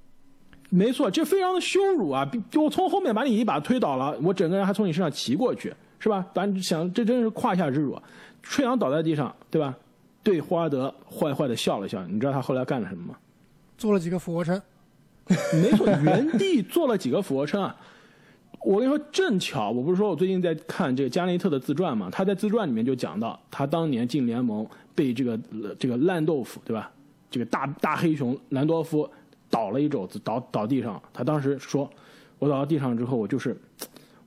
[0.71, 2.29] 没错，这非常的羞辱啊！
[2.51, 6.27] 就我从后面把你一把推倒了，我整个人还从你身上骑过去，是吧？
[6.35, 7.97] 咱想，这真是胯下之辱。
[8.43, 9.77] 吹杨倒在地上，对吧？
[10.27, 12.05] 对霍华德坏坏的笑了笑。
[12.09, 13.17] 你知道他后来干了什么吗？
[13.79, 14.61] 做了几个俯卧撑。
[15.63, 17.77] 没错，原地做了几个俯卧撑啊！
[18.65, 22.11] 我跟你说，正巧，我不是说我最近在看这个加内特的自传嘛？
[22.11, 25.39] 他在自传里面就讲到，他当年进联盟被这个
[25.79, 26.91] 这个烂豆腐，对吧？
[27.31, 29.09] 这个大大黑熊兰多夫
[29.49, 31.01] 倒了一肘子，倒倒地上。
[31.13, 31.89] 他当时说
[32.41, 33.57] ：“我倒到地上之后，我就是，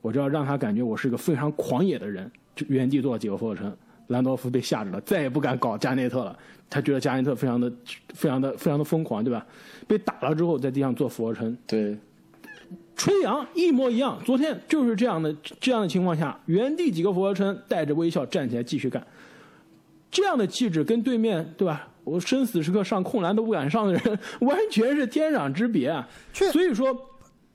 [0.00, 3.76] 我就要让他感觉我是一个非常狂野的人。”就原地做了几个俯卧撑。
[4.10, 6.38] 兰多夫被吓着了，再也不敢搞加内特了。
[6.68, 7.72] 他觉得加内特非常的、
[8.14, 9.44] 非常的、非常的疯狂，对吧？
[9.88, 11.56] 被打了之后，在地上做俯卧撑。
[11.66, 11.96] 对，
[12.94, 14.20] 吹杨一模一样。
[14.24, 19.04] 昨天就是这样的这样的情况下，原地几个俯卧撑，带着微笑站起来继续干。
[20.10, 21.88] 这样的气质跟对面对吧？
[22.04, 26.08] 我生死时刻上控篮都不敢上的人， 完全是天壤之别啊！
[26.32, 27.09] 所以说。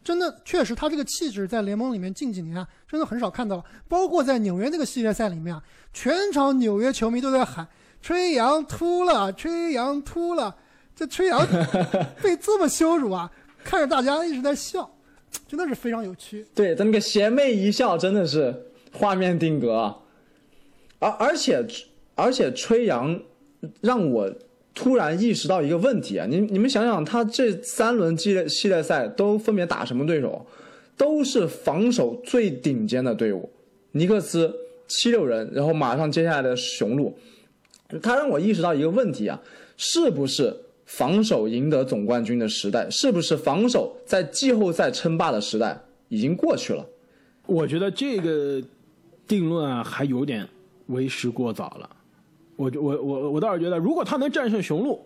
[0.05, 3.63] 真的，确实，他这个气质在联盟里面近几年啊，真的很少看到了。
[3.87, 7.67] 包括在纽约那个系列赛里面啊，全场纽约球迷都在喊
[8.03, 10.55] “吹杨秃了， 吹杨秃了”。
[10.95, 11.45] 这吹杨
[12.21, 13.29] 被这么羞辱啊，
[13.63, 14.87] 看着大家一直在笑，
[15.47, 16.45] 真的是非常有趣。
[16.53, 18.53] 对，他那个邪魅一笑，真的是
[18.93, 19.93] 画面定格。
[20.99, 21.65] 而而且
[22.13, 23.19] 而且吹杨
[23.81, 24.31] 让我。
[24.75, 30.45] 突然意识到一个问题啊，你你们想想，他这三轮系列系列赛都分别打什么对手？
[30.97, 33.49] 都是防守最顶尖的队伍，
[33.91, 34.53] 尼克斯
[34.87, 37.17] 七六人，然后马上接下来的雄鹿。
[38.01, 39.41] 他让我意识到一个问题啊，
[39.77, 46.85] 是不是防守赢得总冠军的时代，是不是防守在季后赛称霸的时代已经过去了？
[47.45, 48.61] 我觉得这个
[49.27, 50.47] 定论啊，还有点
[50.87, 51.89] 为时过早了。
[52.55, 55.05] 我我我我倒是觉得，如果他能战胜雄鹿，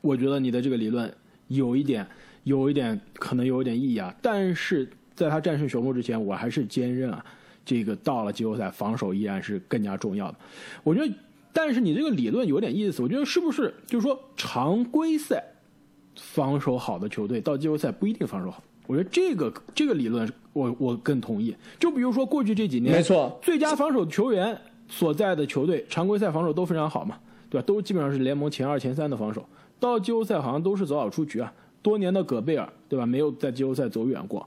[0.00, 1.12] 我觉得你的这个理论
[1.48, 2.06] 有一点
[2.44, 4.14] 有一点可能有一点意义啊。
[4.22, 7.24] 但是在他战胜雄鹿之前，我还是坚认啊，
[7.64, 10.38] 这个到了季后赛，防守依然是更加重要的。
[10.84, 11.12] 我觉得，
[11.52, 15.42] 但是你这个理论有点意思，我觉得是不是就是说常规赛
[16.16, 18.62] 防守好的球队到季后赛不一定防守好？
[18.86, 21.54] 我觉得这个这个理论我我更同意。
[21.80, 24.56] 就比如说过去这几年，没错，最佳防守球员。
[24.88, 27.16] 所在的球队常规赛防守都非常好嘛，
[27.50, 27.64] 对吧？
[27.66, 29.46] 都基本上是联盟前二、前三的防守。
[29.78, 31.52] 到季后赛好像都是早早出局啊。
[31.80, 33.06] 多年的戈贝尔，对吧？
[33.06, 34.46] 没有在季后赛走远过。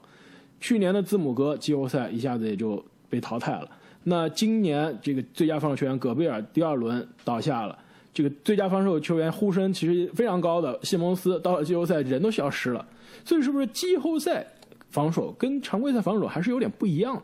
[0.60, 3.68] 去年的字母哥季后赛一下子也就被淘汰了。
[4.04, 7.78] 那今年这个最佳防守球员戈贝尔第二轮倒下了。
[8.12, 12.86] 这个最佳防守球员呼声其实非常高的西蒙斯到了季后赛人都消失了。
[13.24, 14.46] 所以是不是季后赛
[14.90, 17.22] 防守跟常规赛防守还是有点不一样的？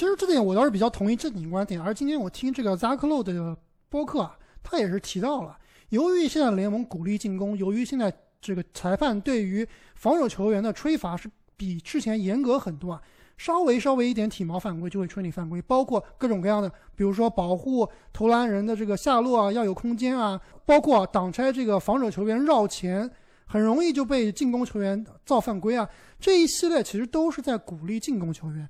[0.00, 3.54] 其实这点我倒是比较同意正经观点，而今天我听这个扎克洛的
[3.90, 5.54] 播客啊，他也是提到了，
[5.90, 8.10] 由于现在联盟鼓励进攻，由于现在
[8.40, 13.02] 这个裁判对于防守球员的吹罚是比之前严格很多啊，
[13.36, 23.10] 稍微稍微一点体毛犯规就会吹你犯规，包括各种各样的，比如说保护投篮人的这个下落啊要有空间啊，包括挡拆这个防守球员绕前，
[23.44, 25.86] 很容易就被进攻球员造犯规啊，
[26.18, 28.66] 这一系列其实都是在鼓励进攻球员。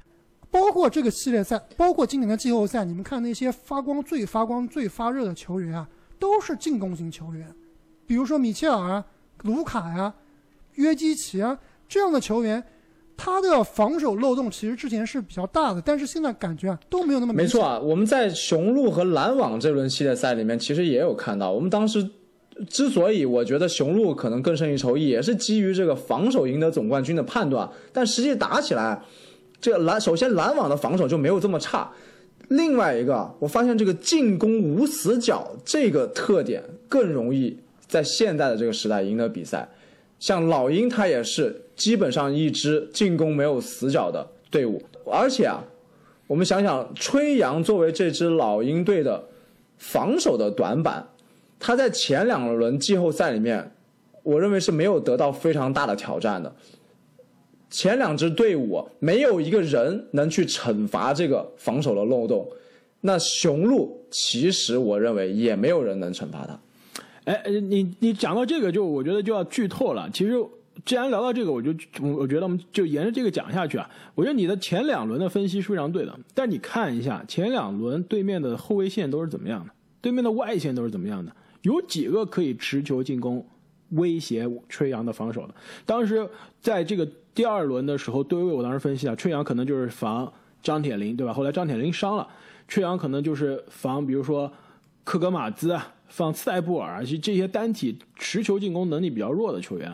[0.50, 7.48] 包括这个系列赛，包括今年的季后赛，你们看那些发光最发光、最发热的球员啊，都是进攻型球员，
[8.06, 9.04] 比如说米切尔啊、
[9.44, 10.12] 卢卡呀、
[10.74, 11.56] 约基奇啊
[11.88, 12.62] 这样的球员，
[13.16, 17.78] 他的防守漏洞其实之前是比较大的，但是现在感觉啊都没有那么没错啊。
[17.78, 22.10] 我们在雄鹿和篮网这轮系列赛里面，其实也有看到，我们当时
[22.68, 29.00] 之所以我觉得雄鹿可能更胜一筹，也是基于这个防守赢得总冠军的判断，但实际打起来。
[29.60, 31.90] 这篮首先篮网的防守就没有这么差，
[32.48, 39.68] 另外一个我发现这个进攻无死角这个特点更容易在现在的这个时代赢得比赛。
[40.18, 44.82] 像老鹰，他也是基本上一支进攻没有死角的队伍。
[45.10, 45.64] 而且啊，
[46.26, 49.24] 我们想想，吹杨作为这支老鹰队的
[49.78, 51.08] 防守的短板，
[51.58, 53.72] 他在前两轮季后赛里面，
[54.22, 56.54] 我认为是没有得到非常大的挑战的。
[57.70, 62.46] 前两支队伍没有一个人能去惩罚这个防守的漏洞，
[63.02, 66.60] 那雄鹿其实我认为也没有人能惩罚他。
[67.24, 70.10] 哎，你你讲到这个，就我觉得就要剧透了。
[70.12, 70.32] 其实
[70.84, 73.88] 既然聊到这个，我就我我觉得我们就沿着这个讲下去啊。
[74.16, 81.30] 我觉得你的前两轮的分析是非常对的，但你看一下前两轮对面的后卫线都是怎么样的，对面的外线都是怎么样的，
[81.62, 83.46] 有几个可以持球进攻
[83.90, 85.54] 威胁吹杨的防守的？
[85.86, 86.28] 当时
[86.60, 87.08] 在这个。
[87.34, 90.30] 第二轮的时候，对位我当时分析啊，吹杨可能就是防
[90.62, 91.32] 张铁林，对吧？
[91.32, 92.26] 后来张铁林伤了，
[92.68, 94.52] 吹杨可能就是防，比如说
[95.04, 99.92] 克格马兹啊，防斯泰布尔，其实这些单体持球进攻能力比较弱的球员。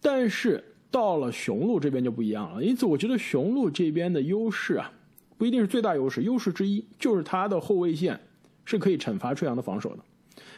[0.00, 2.62] 但是到了雄鹿这边就不一样了。
[2.62, 4.90] 因此，我觉得雄鹿这边的优势啊，
[5.36, 8.18] 不一定是最大优势，优势之一就是他的后卫线
[8.64, 9.98] 是可以惩罚吹杨的防守的。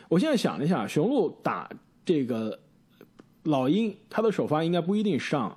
[0.09, 1.71] 我现在想了一下，雄鹿打
[2.05, 2.59] 这个
[3.45, 5.57] 老鹰，他的首发应该不一定上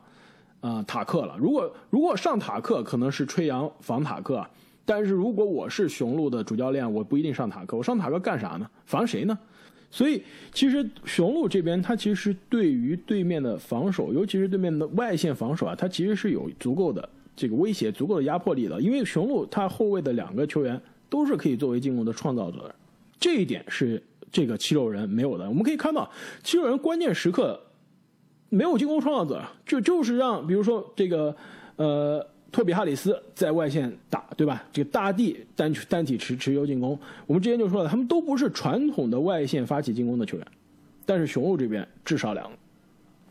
[0.65, 1.37] 呃塔克了。
[1.37, 4.43] 如果如果上塔克，可能是吹杨防塔克。
[4.83, 7.77] 但是如果我是雄鹿的主教练，我不一定上塔克。
[7.77, 8.67] 我上塔克干啥呢？
[8.85, 9.37] 防谁呢？
[9.91, 18.81] 所以其实雄鹿这边，他其实对于对面的防守，尤其是对面的外线防守啊，他其实是有足够的这个威胁、足够的压迫力的。
[18.81, 22.75] 因为雄鹿他后卫的两个球员都是可以作为进攻的创造者的，
[23.19, 24.01] 这一点是
[24.31, 25.47] 这个七六人没有的。
[25.47, 26.09] 我们可以看到，
[26.43, 27.59] 七六人关键时刻
[28.55, 31.35] 没有进攻创造者，就就是让比如说这个
[31.75, 32.25] 呃。
[32.51, 34.63] 托比哈里斯在外线打，对吧？
[34.71, 40.47] 这个大地单单体持持球进攻，我们之前就说了，他们都不是传统的外线发起进攻的球员，
[41.05, 42.55] 但是雄鹿这边至少两个。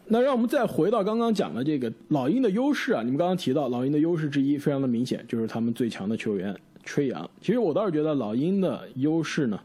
[0.09, 7.31] 那让我们再回到刚刚讲的这个老鹰的优势啊，你们刚刚提到老鹰的优势之一非常的明显，就是他们最强的球员吹杨。
[7.41, 9.59] 其实我倒是觉得老鹰的优势呢，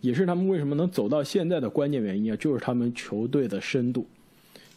[0.00, 4.06] 也是他们为什么能走到现在的关键原因啊，就是他们球队的深度。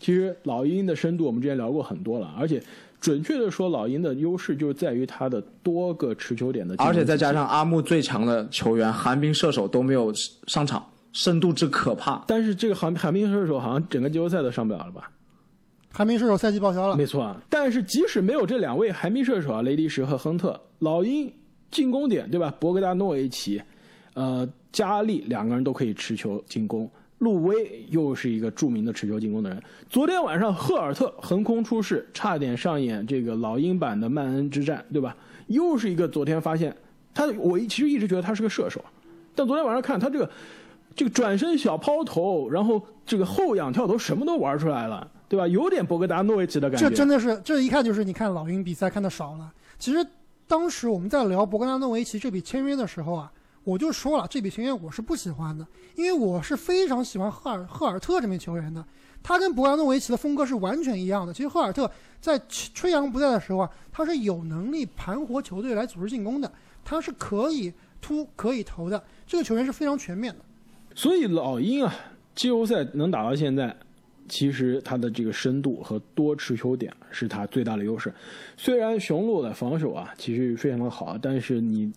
[0.06, 2.62] 其实老鹰的深度我们之前聊过很多了，而且。
[3.02, 10.12] 准确的说，老鹰的优势就是在于它的多个持球点的，而且再加上阿木最强的球员寒冰射手都没有
[10.48, 12.24] 上场，深度之可怕。
[12.26, 15.12] 但是这个寒寒冰射手好像整个季后赛都上不了了吧？
[15.92, 17.40] 寒冰射手赛季报销了，没错啊。
[17.48, 21.32] 但是即使没有这两位寒冰射手啊，雷迪什和亨特，老鹰
[21.70, 22.52] 进攻点对吧？
[22.60, 23.62] 博格达诺维奇，
[24.16, 26.90] 呃，加利两个人都可以持球进攻。
[27.20, 29.62] 路威又是一个著名的持球进攻的人。
[29.90, 35.16] 昨天晚上赫尔特横空出世，差点上演这个老鹰版的曼恩之战，对吧？
[35.48, 36.76] 又是一个昨天发现
[37.14, 38.84] 他，我其实一直觉得他是个射手，
[39.34, 40.30] 但昨天晚上看他这个
[40.96, 45.48] 这个转身小抛投，然后这个后仰跳投，什么都玩出来了，对吧？
[45.48, 46.90] 有点博格达诺维奇的感觉。
[46.90, 49.52] 这真的是，这一看就是你看老鹰比赛看的少了。
[49.80, 50.06] 其实
[50.48, 53.32] 当时我们在聊博格达诺维奇这笔签约的时候啊。
[53.66, 58.86] 我就说了，这笔签约我是不喜欢的，因为我是非常喜欢赫尔赫尔特这名球员的，
[59.24, 61.34] 他跟博兰诺维奇的风格是完全一样的。
[61.34, 61.90] 其实赫尔特
[62.22, 66.52] 在吹杨不在的时候啊，他是有能力盘活球队来组织进攻的，
[66.84, 70.40] 他是可以突可以投的，这个球员是非常全面的。
[70.94, 71.92] 所以老鹰啊，
[72.36, 73.76] 季后赛能打到现在，
[74.30, 78.14] 其实他的这个深度和多持球点是他最大的优势。
[78.56, 81.92] 虽然雄鹿的防守啊其实非常的好，但是你。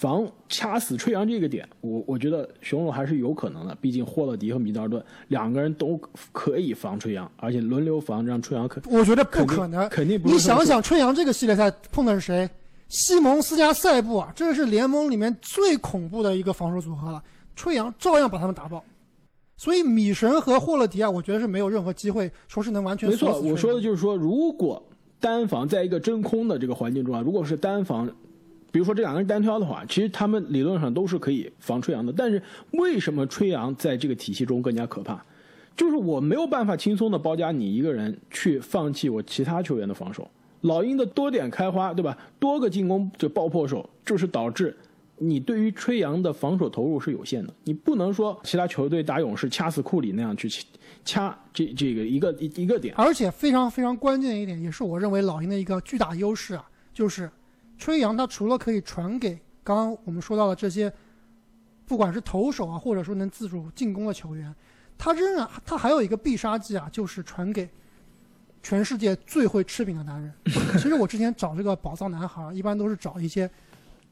[0.00, 3.76] 防掐死吹杨这个点，我我觉得雄鹿还是有可能的。
[3.82, 6.00] 毕竟霍勒迪和米德尔顿两个人都
[6.32, 10.30] 可以防吹杨，而且轮流防，让吹杨可我觉得不可能，肯定不。
[10.30, 12.48] 你想想，吹杨这个系列赛碰的是谁？
[12.88, 17.22] 西蒙斯加塞布啊，这是联盟里面最恐怖的一个防守组合了。
[17.54, 18.82] 吹杨照样把他们打爆。
[19.58, 23.10] 所以米神和霍勒迪啊，我觉得是没有任何机会说是能完全。
[23.10, 24.82] 没错，我说的就是说，如果
[25.20, 28.10] 单防在一个真空的这个环境中啊，如果是单防。
[28.72, 32.12] 比如说这两个人单挑的话，其实他们理论上都是可以防吹杨的。
[32.12, 32.40] 但是
[32.72, 35.20] 为什么吹杨在这个体系中更加可怕？
[35.76, 40.28] 就是我没有办法轻松的包夹你一个人去放弃我其他球员的防守。
[40.62, 42.16] 老鹰的多点开花，对吧？
[42.38, 44.76] 多个进攻就爆破手，就是导致
[45.16, 47.54] 你对于吹杨的防守投入是有限的。
[47.64, 50.48] 你不能说其他球队打勇士掐死库里那样去
[51.04, 52.94] 掐这这个一个一一个点。
[52.94, 57.30] 而且非常非常关键一点，也是我认为老鹰的一个巨大优势啊，就是。
[57.80, 60.92] 吹杨他除了可以传给刚刚我们说到的这些，
[61.86, 64.54] 不管是投手啊，或者说能自主进攻的球员，
[64.98, 67.66] 他仍然他还有一个必杀技啊，就是传给
[68.62, 70.30] 全世界最会吃饼的男人。
[70.74, 73.50] 其实我之前找这个宝藏男孩，一般都是找一些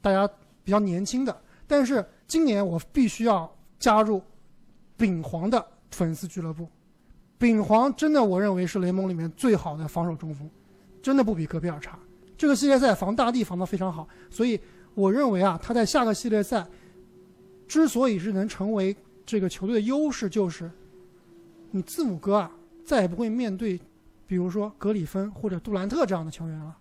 [0.00, 0.26] 大家
[0.64, 4.22] 比较年轻的，但是今年我必须要加入
[4.96, 6.66] 饼皇的粉丝俱乐部。
[7.36, 10.48] 饼皇真的我认为是联盟里面最好的防守中锋，
[11.02, 11.98] 真的不比戈贝尔差。
[12.38, 14.58] 这个系列赛防大地防得非常好，所以
[14.94, 16.64] 我认为啊，他在下个系列赛
[17.66, 20.70] 之所以是能成为这个球队的优势，就是
[21.72, 22.50] 你字母哥啊
[22.84, 23.78] 再也不会面对，
[24.26, 26.76] 比如说格里芬或者杜兰特这样的球员了。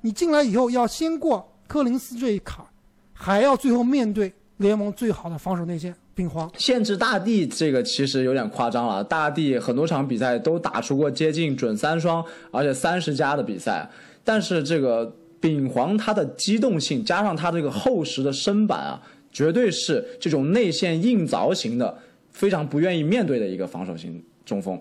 [0.00, 2.64] 你进来以后要先过科林斯这一坎，
[3.12, 6.50] 还要最后面对联盟最好的防守内线冰皇。
[6.56, 13.90] 限制大地这个其实有点夸张了，大地很多场比赛都打出过接近准三双，而且三十加的比赛。
[14.26, 19.00] 但是这个丙皇它的机动性加上它这个厚实的身板啊，
[19.30, 21.96] 绝对是这种内线硬凿型的
[22.30, 24.76] 非常不愿意面对的一个防守型中锋。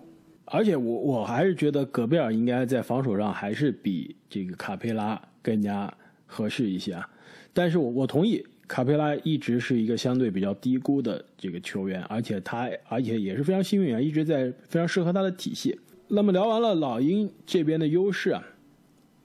[0.46, 5.94] 而且我我还是觉得戈贝尔应该在防守上还是比这个卡佩拉更加
[6.26, 7.08] 合适一些啊。
[7.54, 15.80] 但是我我同意，卡佩拉一直是一个相对比较低估的这个球员，而且他而且也是非常幸运啊，一直在非常适合他的体系。
[16.08, 18.44] 那么聊完了老鹰这边的优势啊，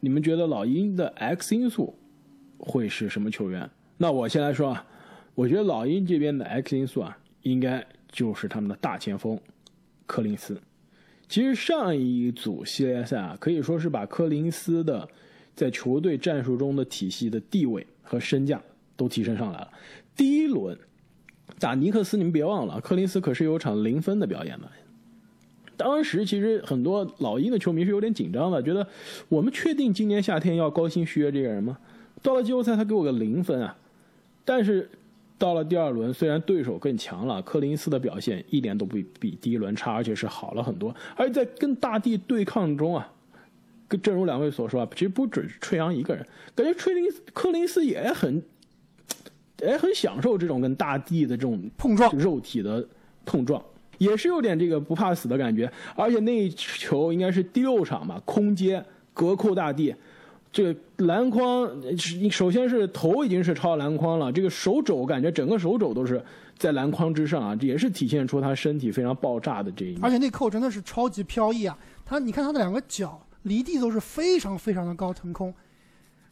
[0.01, 1.95] 你们觉得老鹰的 X 因素
[2.59, 3.69] 会是什么球员？
[3.99, 4.87] 那我先来说啊，
[5.35, 9.39] 我觉得老鹰这边的 X 因素啊，应该就是他们的大前锋
[10.07, 10.59] 柯林斯。
[11.29, 15.07] 其实上一组系列赛啊，可以说是把柯林斯的
[15.55, 18.61] 在球队战术中的体系的地位和身价
[18.97, 19.71] 都提升上来了。
[20.17, 20.77] 第一轮
[21.59, 24.71] 打尼克斯，你们别忘了，柯林斯可是有场零分的表演的。
[25.83, 28.87] 当时其实很多老鹰的球迷是有点紧张的，觉得
[29.31, 31.79] 我们确定今年夏天要高薪续约这个人吗？
[32.23, 33.75] 到了季后赛他给我个零分啊！
[34.45, 34.91] 但是。
[35.41, 40.95] 到了第二轮，虽然对手更强了，柯林斯的表现一点都不比第一轮差，而且是好了很多。
[41.17, 43.11] 而且在跟大帝对抗中啊，
[44.03, 48.43] 正如两位所说啊，其实不止吹杨一个人，感觉吹林柯林斯也很，
[49.63, 52.87] 也 很享受这种跟大帝的 这种碰撞、肉体的
[53.25, 53.65] 碰撞，
[54.01, 55.71] 也是有点这个不怕死的感觉。
[55.95, 58.85] 而且那一球应该是第六场吧，空接
[59.15, 59.95] 隔扣大帝。
[60.53, 61.71] 这个篮筐，
[62.29, 66.21] 首先是头已经是超篮筐了，这个手肘感觉整个手肘都是
[66.59, 69.97] 在篮筐之上啊，这也是体现出他身体非常爆炸的这一。
[70.03, 71.79] 而且那扣真的是超级飘逸啊！
[72.05, 75.55] 他你看他的两个脚离地都是非常非常的高腾空，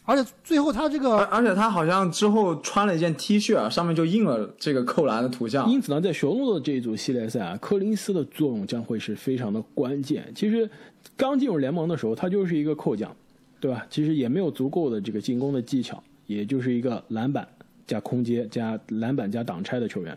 [0.09, 5.70] 而且最后他这个，而且他好像之后穿了一件 T 恤啊，上面就印了这个扣篮的图像。
[5.70, 10.32] 因此呢，在雄鹿的这一组系列赛啊，柯林斯的作用将会是非常的关键。
[10.34, 10.68] 其实
[11.16, 13.14] 刚进入联盟的时候，他就是一个扣将。
[13.61, 13.84] 对吧？
[13.90, 17.44] 其实也没有足够的这个进攻的技巧，也就是一个篮板
[17.88, 20.16] 加空接加篮板加挡拆的球员。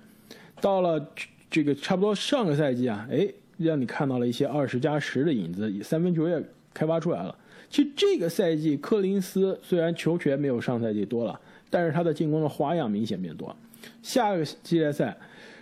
[0.62, 1.04] 到了
[1.50, 3.28] 这个差不多上个赛季啊，哎，
[3.58, 6.40] 让你看到了一些二十加十的影子，三分球也
[6.72, 7.36] 开发出来了。
[7.72, 11.40] 其实这个赛季柯林斯虽然球权没有上赛季多了，
[11.72, 13.56] 但是他的进攻的花样明显变多。
[14.04, 15.18] 下个系列赛，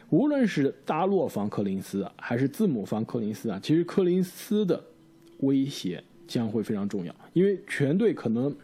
[0.09, 4.83] 无论是大洛防柯林斯还是字母防柯林斯啊，其实柯林斯的
[5.39, 6.03] 威胁。
[6.27, 8.55] 将会非常重要，因为全队可能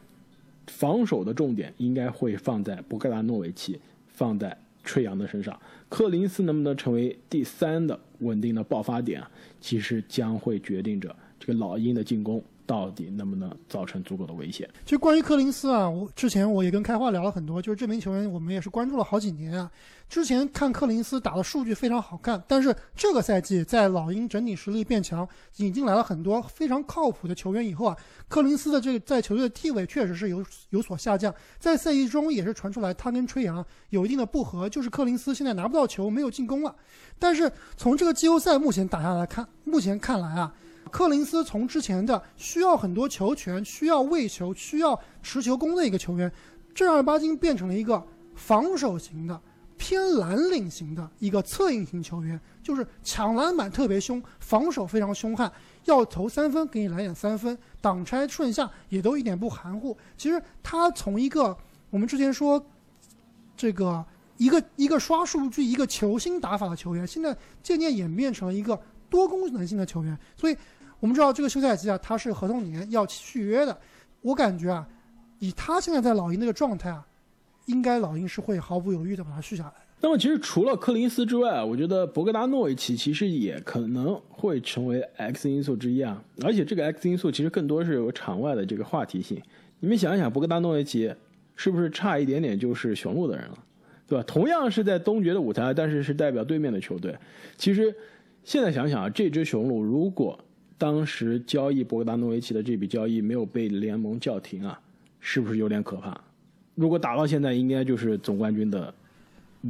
[0.68, 3.80] 防守的重点应该会放在博格达诺维奇、
[4.10, 5.60] 放在吹杨的身上。
[5.90, 9.24] 克林斯能不能成为第三的稳定的爆发点？
[9.60, 12.40] 其实将会决定着这个老鹰的进攻。
[12.66, 14.70] 到底能不能造成足够的危险？
[14.84, 19.70] 其实关于柯林斯啊，我之前我也跟开花聊了很多，就是这名球员我们也是关注了好几年啊。
[20.08, 27.98] 之前看柯林斯打的数据非常好看，但是这个赛季在老鹰整体实力变强，引进来了很多非常靠谱的球员以后啊，
[28.28, 31.34] 柯林斯的这个在球队的地位确实是有有所下降。
[31.58, 36.76] 在赛季中也是传出来他跟吹杨有一定的不和，就是柯林斯现在拿不到球，没有进攻了。
[37.18, 40.54] 但是从这个季后赛目前打下来看，目前看来啊。
[40.92, 46.32] 柯林斯从之前的需要很多球权、需要喂球、需要持球攻的一个球员，
[46.74, 48.02] 正儿八经变成了一个
[48.34, 49.42] 防守型的、
[49.78, 55.52] 偏蓝领型的一个策应型球员，就是抢篮板特别凶，防守非常凶悍，
[55.86, 59.98] 要投三分给你来点三分，挡拆顺下也都一点不含糊。
[60.16, 61.58] 其实他从一个
[61.90, 62.64] 我们之前说
[63.58, 64.06] 这个
[64.38, 68.80] 一个一个刷数据、一个球星打法的球员，现在渐渐演变成了一个
[69.10, 70.56] 多功能性的球员，所以。
[71.06, 73.78] 我们知道这个休赛期啊，他是合同年要续约的。
[74.24, 74.88] 我感觉啊，
[75.38, 77.06] 以他现在在老鹰那个状态啊，
[77.68, 79.74] 应该老鹰是会毫不犹豫的把他续下来。
[80.02, 86.20] 那么，其实除了柯林斯之外啊，我觉得博格达诺维奇其实也可能会成为 X 因素之一啊。
[86.44, 89.40] 而且这个 X 因素其实更多是有场外的这个话题性。
[89.80, 91.14] 你们想一想，博格达诺维奇
[91.56, 93.60] 是不是差一点点就是雄鹿的人了，
[94.08, 94.24] 对吧？
[94.26, 97.16] 同样是在东决的舞台，但是是代表对面的球队。
[97.58, 97.96] 其实
[98.44, 100.40] 现在想想啊，这支雄鹿如果
[100.78, 104.78] 当时交易博格达诺维奇的这笔交易没有被联盟叫停啊，
[105.22, 106.20] 是不是有点可怕？
[106.76, 108.94] 如果打到现在，应该就是总冠军的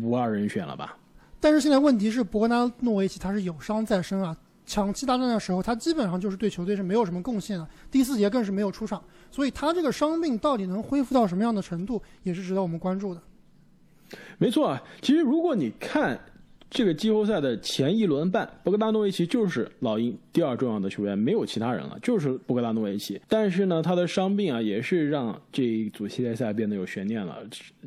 [0.01, 0.97] 五二人选了吧？
[1.39, 4.35] 但是现在问题是，博格达诺维奇他是有伤在身啊，
[4.65, 13.21] 抢七大战的时候，他基本上就是对球队是没有什么贡献的，第四节更是没有出场，所以他这个伤病到底能恢复到什么样的程度，也是值得我们关注的。
[14.39, 16.19] 没错啊，其实如果你看。
[16.70, 23.22] 这个季后赛的前一轮半，博格达诺维奇就是老鹰第二重要的球员，没有其他人了，就是博格达诺维奇。
[23.30, 27.38] 但是呢，他的伤病啊，也是让这一组系列赛变得有悬念了。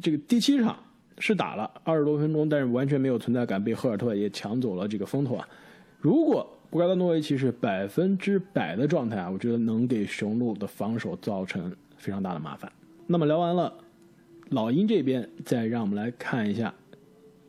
[0.00, 0.78] 这个第七场
[1.18, 5.46] 是打了二十多分钟，但是完全没有存在感，被赫尔特也抢走了这个风头啊。
[6.00, 12.72] 如果博格达诺维奇是百分之百的状态啊，我觉得能给雄鹿的防守造成非常大的麻烦。
[13.06, 13.74] 那么聊完了
[14.50, 16.72] 老鹰这边，再让我们来看一下。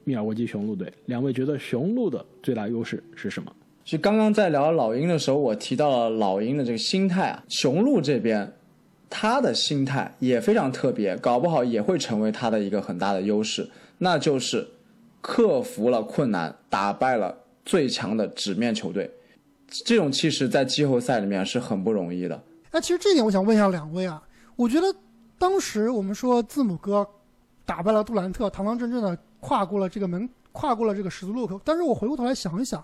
[0.10, 3.56] 密尔沃基雄鹿队，两位觉得雄鹿的最大优势是什么？
[3.86, 7.44] 其实刚刚在聊老鹰的时候，我提到了老鹰的这个心态啊。
[7.48, 8.52] 雄鹿这边，
[9.08, 14.68] 他的心态也非常特别，搞不好也会成为他的一个很大的优势，那就是
[15.22, 19.12] 克服了困难，打败了最强的纸面球队。
[19.86, 22.44] 这种气势在季后赛里面是很不容易的。
[22.72, 24.20] 哎，其实这一点我想问一下两位啊，
[24.56, 24.88] 我觉得
[25.38, 27.08] 当时我们说字母哥
[27.64, 31.60] 打败了杜兰特，堂堂正正的跨过了这个门，跨过了这个十字路口。
[31.64, 32.84] 但是我回过头来想一想，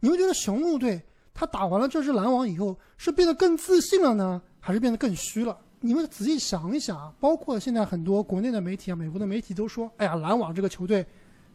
[0.00, 1.02] 你会觉得雄鹿队
[1.34, 5.56] 他打完了这支篮网以后，是变得更自信了呢，还是变得更虚了？
[5.80, 11.06] 你们仔细想一想啊，包括现在很多国内的媒体啊，美国的媒体都说，哎呀，篮网这个球队，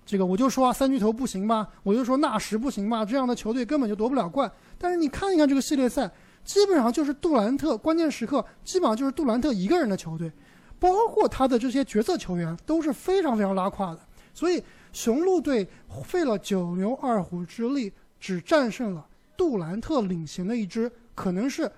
[0.06, 4.50] 这个我就说啊，三巨头不行吧，我就说纳什不行吧，这样的球队根本就夺不了冠。
[4.78, 6.10] 但是你看一看这个系列赛，
[6.46, 10.32] 基本上就是杜兰特关键时刻，基本上就是杜兰特一个人的球队，
[10.80, 14.00] 包括他的这些角色球员都是非常非常拉胯的。
[14.34, 14.62] 所以
[14.92, 15.68] 雄鹿队
[16.04, 19.06] 费了九牛二虎之力，只战胜了
[19.38, 21.72] 杜兰特领衔的一支可能是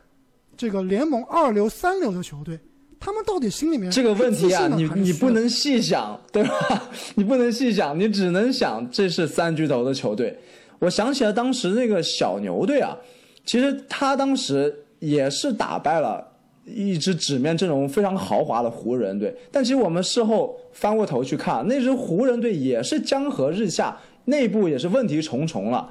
[0.57, 2.59] 这个联盟二流、三流的球队。
[2.97, 6.89] 他们到底心里面这个问题啊，你你不能细想， 对吧？
[7.15, 10.39] 你不能细想，你只能想这是三巨头的球队。
[10.79, 12.97] 我想起了当时那个小牛队啊，
[13.45, 16.34] 其实他当时也是打败了
[16.65, 25.89] 一支纸面阵容非常豪华的湖人队，但其实我们事后翻过头去看，那支湖人队也是江河日下，内部也是问题重重了。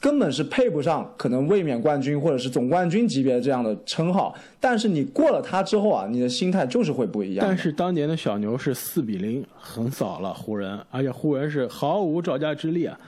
[0.00, 7.46] 根本是配不上可能卫冕冠军或者是总冠军级别这样的称号，但是你过了他之后啊，你的心态就是会不一样。
[7.46, 12.98] 但是当年的小牛是四比零横扫了湖人，而且湖人是毫无招架之力啊。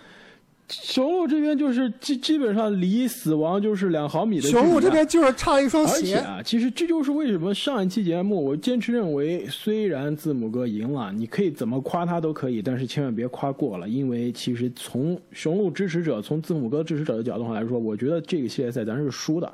[0.68, 5.94] 雄鹿这边就是基基本上离死亡就是两毫米的雄鹿这边就是差一双鞋。
[5.94, 19.52] 而且啊，其实这就是为什么上一期节目我坚持认为，虽然字母哥赢了，你可以怎么夸他都可以，但是千万别夸过了，因为其实从雄鹿支持者、从字母哥支持者的角度上来说，我觉得这个系列赛咱是输的，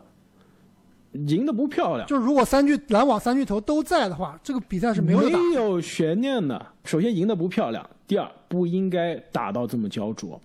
[1.12, 2.06] 赢的不漂亮。
[2.08, 5.20] 就是如果三巨篮网三巨头都在的话，这个比赛是没有。
[5.20, 6.64] 没有悬念的。
[6.84, 10.40] 首先赢的不漂亮，第二不应该打到这么焦灼。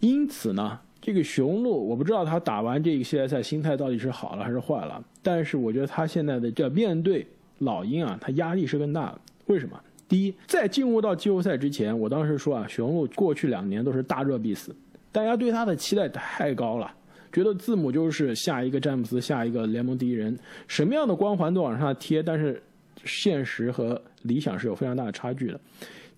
[0.00, 7.26] 因此呢，这个雄鹿我不知道他打完这个系列赛心态到底是好了还是坏了，但是我觉得他现在的这面对
[7.58, 9.20] 老鹰啊，他压力是更大的。
[9.46, 9.80] 为什么？
[10.08, 14.74] 第一，在进入到季后赛之前，我当时说啊，雄鹿过去两年都是大热必死，
[15.12, 16.90] 大家对他的期待太高了。
[17.30, 22.62] 觉得字母就是下一个詹姆斯，下一个联盟第一人，什么样的光环都往上贴，但是
[23.04, 25.60] 现实和理想是有非常大的差距的。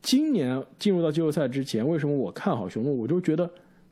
[0.00, 3.00] 今年进入到季后赛之前，为什么我看好雄鹿？
[3.00, 3.50] 我就觉得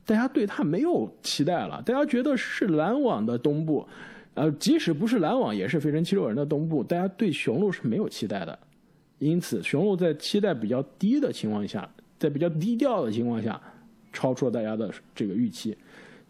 [0.09, 3.87] 大家对他没有期待了，大家觉得是篮网的东部，
[4.33, 8.59] 呃，即使不是篮网，也是费城七六人的东部，大家对雄鹿是没有期待的。
[9.19, 11.87] 因此，雄鹿在期待比较低的情况下，
[12.19, 13.61] 在比较低调的情况下，
[14.11, 15.77] 超出了大家的这个预期。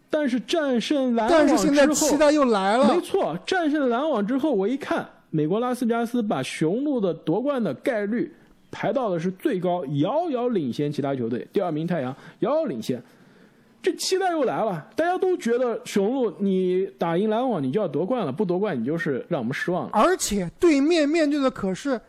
[0.09, 8.29] 但是战胜篮网但是现在之后期待又来了没，错，战胜篮网之后，我一看，美国拉斯加斯把雄鹿的夺冠的概率
[8.69, 13.01] 排到的是最高，遥遥领先其他球队，第二名太阳遥遥领先。
[13.81, 19.89] 这期待又来了，大家都觉得雄鹿你打赢篮网，你就要夺冠了，不夺冠你就是让我们失望了。
[19.93, 21.99] 而且对面面对的可是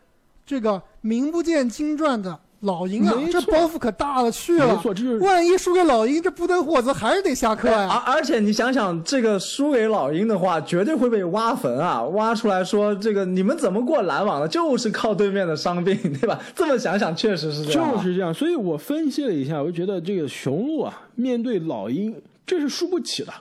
[0.45, 4.75] 这个名不见经传的老鹰啊，这包袱可大了去了。
[4.75, 8.03] 没错这就是万一输给老鹰，这布登霍兹还是得下课而呀。
[8.05, 16.39] 而且你想想，这个输给老鹰的话，绝对会被挖坟啊，挖出来说这个你们怎么过篮网的，就是靠对面的伤病，对吧？
[16.55, 23.33] 这么想想，确实是这样啊、就是这样，所以我分析了一下，我就觉得这个雄鹿啊，面对老鹰，这是输不起的，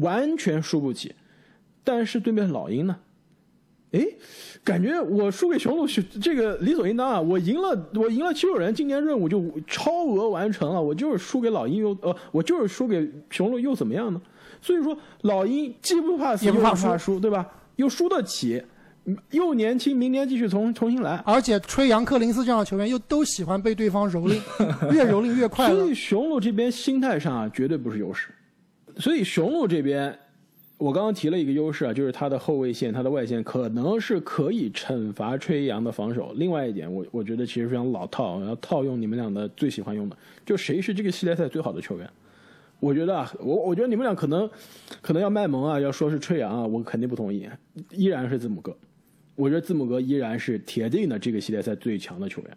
[0.00, 1.14] 完全输不起。
[1.82, 2.96] 但是对面老鹰呢，
[3.92, 4.06] 哎，
[4.68, 5.86] 感觉我输给雄鹿
[6.20, 7.18] 这个理所应当啊！
[7.18, 10.80] 我赢了，我赢了七六人，今年任务就超额完成了。
[10.80, 14.20] 我就是输给老鹰又呃，我就是输给雄鹿又怎么样呢？
[14.60, 17.46] 所以说，老鹰既不怕死又也不怕输不怕输，对吧？
[17.76, 18.62] 又输得起，
[19.30, 21.16] 又年轻，明年继续重重新来。
[21.24, 24.34] 而且吹杨克林斯这样的球员又都喜欢被对方蹂躏，
[24.92, 25.94] 越蹂躏越快乐所以。
[25.94, 28.28] 雄鹿这边心态上啊，绝对不是优势。
[28.98, 30.18] 所以雄鹿这边，
[30.78, 36.32] 我刚刚提了一个优势啊，就是他的后卫线、他的外线可能是可以惩罚吹杨的防守。
[36.36, 40.16] 另外一点，我我觉得其实非常老套，要套用你们俩的最喜欢用的，
[40.46, 42.08] 就谁是这个系列赛最好的球员。
[42.78, 44.48] 我觉得啊，我我觉得你们俩可能
[45.02, 47.48] 可能要卖萌啊，要说是吹杨啊，我肯定不同意，
[47.90, 48.76] 依然是字母哥。
[49.34, 52.56] 我觉得字母哥依然是铁定的这个系列赛最强的球员，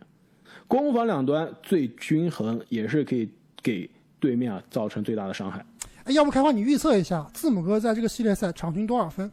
[0.68, 3.28] 攻防两端最均衡，也是可以
[3.64, 5.66] 给对面啊造成最大的伤害。
[6.06, 9.32] 哎，要不开花你预测一下，字母哥在这个系列赛场均多少分？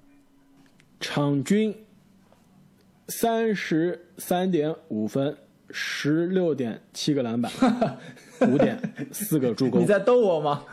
[1.01, 1.75] 场均
[3.09, 5.37] 三十三点五分，
[5.71, 7.51] 十六点七个篮板，
[8.49, 8.79] 五点
[9.13, 9.87] 四个助攻 你。
[9.87, 10.65] 在逗我吗？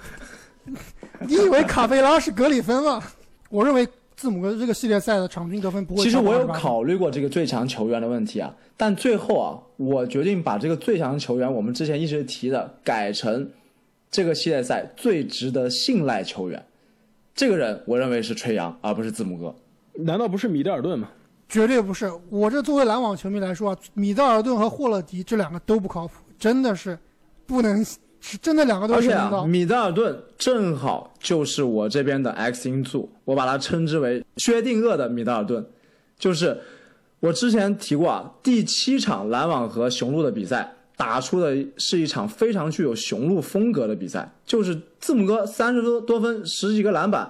[1.27, 3.01] 你以为卡佩拉是格里芬吗？
[3.49, 6.03] 我认为字母哥这个系列赛的场均得分不会。
[6.03, 13.47] 其实我有，考虑过这个最强球员的问题啊，但最后啊，我决定把这个最强球员，我们之前一直提的，改成
[14.16, 16.66] 这个系列赛最值得信赖球员。
[17.34, 19.53] 这个人我认为是吹杨，而不是字母哥。
[20.05, 21.09] 难道不是米德尔顿吗？
[21.49, 22.09] 绝对不是。
[22.30, 26.97] 我这作为篮网球迷来说啊，米德尔顿和霍勒迪这两个都不靠谱，真的是
[27.45, 27.84] 不能，
[28.22, 29.47] 是真的两个都而且啊，是。
[29.49, 35.68] 米德尔顿正好就是我这边的 X 因素，我把它称之为薛定谔的米德尔顿，
[36.18, 36.57] 就是
[37.20, 47.29] 我之前提过啊，第七场篮网和雄鹿的比赛打出的是一场非常具有雄鹿风格的比赛，就是字母哥三十多多分，十几个篮板，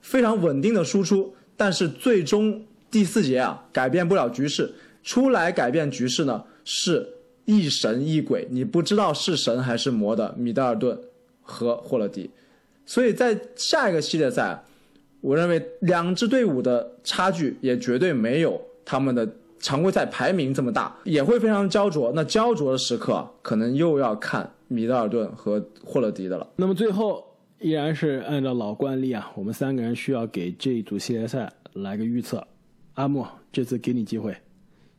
[0.00, 7.08] 非常稳定的输出，但是最终第四节啊改变不了局势，出来改变局势呢是
[7.46, 10.98] 一神一鬼，你不知道是神还是魔的米德尔顿
[11.40, 12.30] 和霍勒迪，
[12.84, 14.62] 所以在下一个系列赛，
[15.20, 19.26] 我认为两支队伍的差距也绝对没有他们的
[19.58, 22.12] 常规赛排名这么大，也会非常焦灼。
[22.14, 26.48] 那焦灼的时刻啊，可能又要看米德尔顿和霍勒迪的了。
[26.56, 27.24] 那么最后
[27.58, 32.46] 依然是按照老惯例啊，我们三个人需要给这一组系列赛来个预测。
[32.94, 34.34] 阿莫，这次给你机会，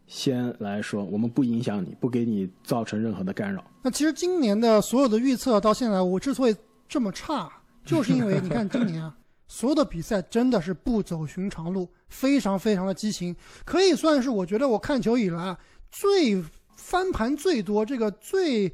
[0.05, 3.63] 先来说，我们不影响你，不给你造成任何的干扰。
[3.81, 6.55] 那其实今年的所有的预测到现在，我之所以
[6.87, 7.49] 这么差，
[7.83, 9.15] 就是因为你看今年啊，
[9.47, 13.35] 所有的比赛真的是不走寻常路，非常非常的激情，
[13.65, 15.57] 可以算是我觉得我看球以来啊
[15.89, 16.43] 最
[16.75, 18.71] 翻盘最多、这个最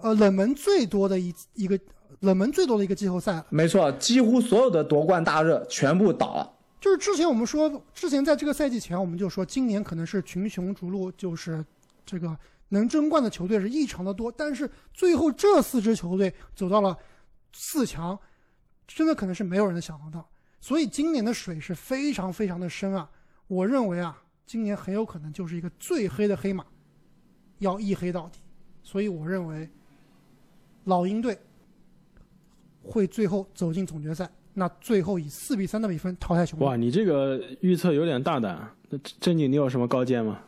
[0.00, 1.78] 呃冷门最多的一一个
[2.20, 3.46] 冷门最多的一个季后赛了。
[3.50, 6.52] 没错，几乎所有的夺冠大热全部倒了。
[6.80, 11.64] 就是之前我们说，之前在这个赛季前，我们就说今年可能是群雄逐鹿，就是
[12.04, 12.36] 这个
[12.68, 14.30] 能争冠的球队是异常的多。
[14.30, 16.96] 但是最后这四支球队走到了
[17.52, 18.18] 四强，
[18.86, 20.28] 真的可能是没有人能想得到。
[20.60, 23.08] 所以今年的水是非常非常的深啊！
[23.46, 26.64] 我认为啊，今年很有可能就是一个最黑的黑马，
[27.58, 28.40] 要一黑到底。
[28.82, 29.68] 所以我认为
[30.84, 31.38] 老鹰队
[32.82, 34.28] 会最后走进总决赛。
[34.54, 36.64] 那最后以四比三的比分淘汰雄鹿。
[36.64, 38.68] 哇，你这个预测有点大胆。
[38.88, 40.40] 那正经，你有什么高见吗？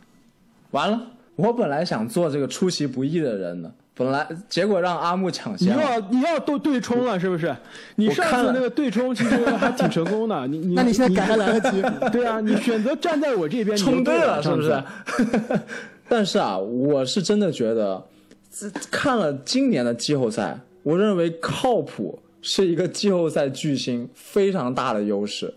[0.70, 5.80] 完了，我本来想做这个出其不意的人的，本来结果让阿木抢先你。
[5.80, 7.54] 要你要都对冲了，是不是？
[7.96, 10.46] 你上次那个对冲其实还挺成功的。
[10.46, 11.82] 你你 那你现在改还来得及。
[12.12, 14.84] 对啊，你选择站在我这边，你冲对了，是不是上？
[16.08, 18.02] 但是啊，我是真的觉得，
[18.90, 25.52] 看了今年的季后赛，我认为靠谱是一个季后赛巨星非常大的优势。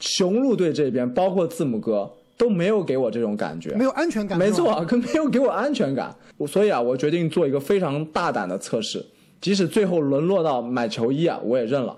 [0.00, 4.38] 雄鹿队这边，包括字母哥都没有给我这种感觉，没有安全感。
[4.38, 6.14] 没，错，可没有给我安全感。
[6.36, 9.04] 我所以啊，我决定做一个非常大胆的测试，
[9.40, 11.96] 即使最后沦落到买球衣啊，我也认了。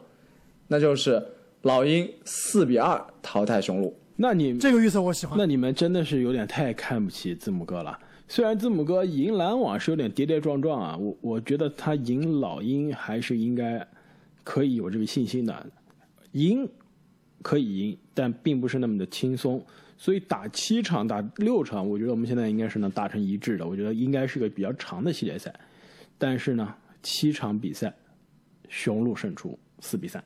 [0.69, 1.23] 那就是
[1.63, 3.97] 老鹰四比二淘汰雄鹿。
[4.17, 5.39] 那你这个预测我喜欢。
[5.39, 7.99] 那你们真的是有点太看不起字母哥了。
[8.29, 13.85] 虽然字母哥赢篮网是有点跌跌撞撞啊，我我觉得他赢老鹰还是应该
[14.45, 15.67] 可以有这个信心的。
[16.33, 16.69] 赢
[17.41, 19.65] 可以赢，但并不是那么的轻松。
[19.99, 23.67] 所以打七场、打六场，我觉得我们现在应该是能达成一致的。
[23.67, 25.53] 我觉得应该是个比较长的系列赛。
[26.17, 26.73] 但是呢，
[27.03, 27.93] 七场比赛，
[28.69, 30.23] 雄鹿胜出四比三。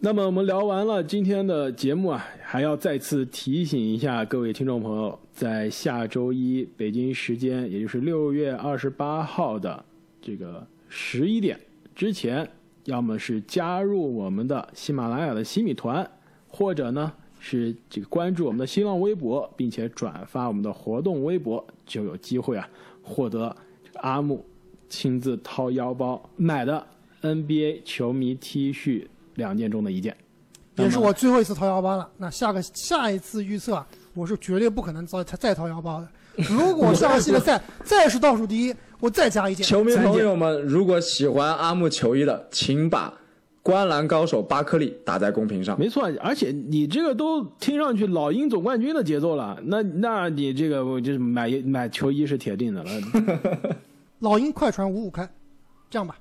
[0.00, 9.82] 那么我们聊完了今天的节目啊，还要再次提醒一下各位听众朋友，在下周一北京时间，也就是六月二十八号的
[10.20, 11.58] 这个十一点
[11.94, 12.46] 之前，
[12.84, 16.10] 要么是加入我们的喜马拉雅的喜米团，
[16.48, 17.10] 或者呢
[17.46, 22.66] 是这个关注我们的新浪微博，并且转发我们的活动微博，就有机会啊
[23.02, 23.54] 获得
[23.96, 24.42] 阿木
[24.88, 26.86] 亲自掏腰包买的
[27.20, 30.16] NBA 球迷 T 恤两件中的一件。
[30.76, 32.08] 也是我最后一次掏腰包了。
[32.16, 36.08] 那下个下一次预测啊，我是绝对不可能再再掏腰包的。
[36.48, 39.64] 如果下个系列赛再是倒数第一，我再加一件。
[39.66, 43.12] 球迷朋友们，如果喜欢阿木球衣的，请把
[43.64, 45.76] “观澜高手巴克利”打在公屏上。
[45.76, 52.90] 没错，而且你这个都听上去老鹰总冠军的节奏了，那那你这个我就是买买球衣是铁定的了。
[54.20, 55.28] 老鹰快船五五开，
[55.90, 56.16] 这样吧，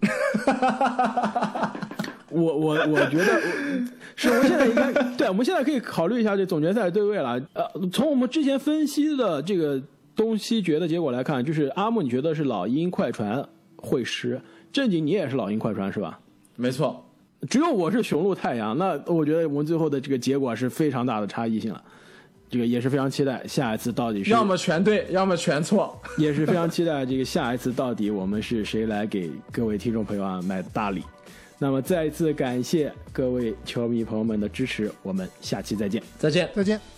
[2.30, 3.40] 我我我觉得
[4.16, 7.40] 是我们现在应该对，我们现在可以考虑一下这总决赛对位了。
[7.54, 9.82] 呃，从我们之前分析的这个
[10.16, 13.44] 东西决的结果来看，就是阿木你觉得是老鹰快船
[13.76, 14.40] 会师，
[14.72, 16.18] 正经你也是老鹰快船是吧？
[16.56, 17.04] 没错，
[17.48, 21.82] 只有我是雄鹿太阳，那我觉得我们最后的这个结果是非常大的差异性了。
[22.50, 26.00] 这个也是非常期待下一次到底是要么全对，要么全错。
[26.16, 31.02] 也是非常期待这个下一次到底我们是谁来给各位听众朋友啊买大礼。
[31.58, 36.00] 那么再一次感谢各位球迷朋友们的支持，我们下期再见。
[36.18, 36.48] 再见。
[36.54, 36.93] 再见。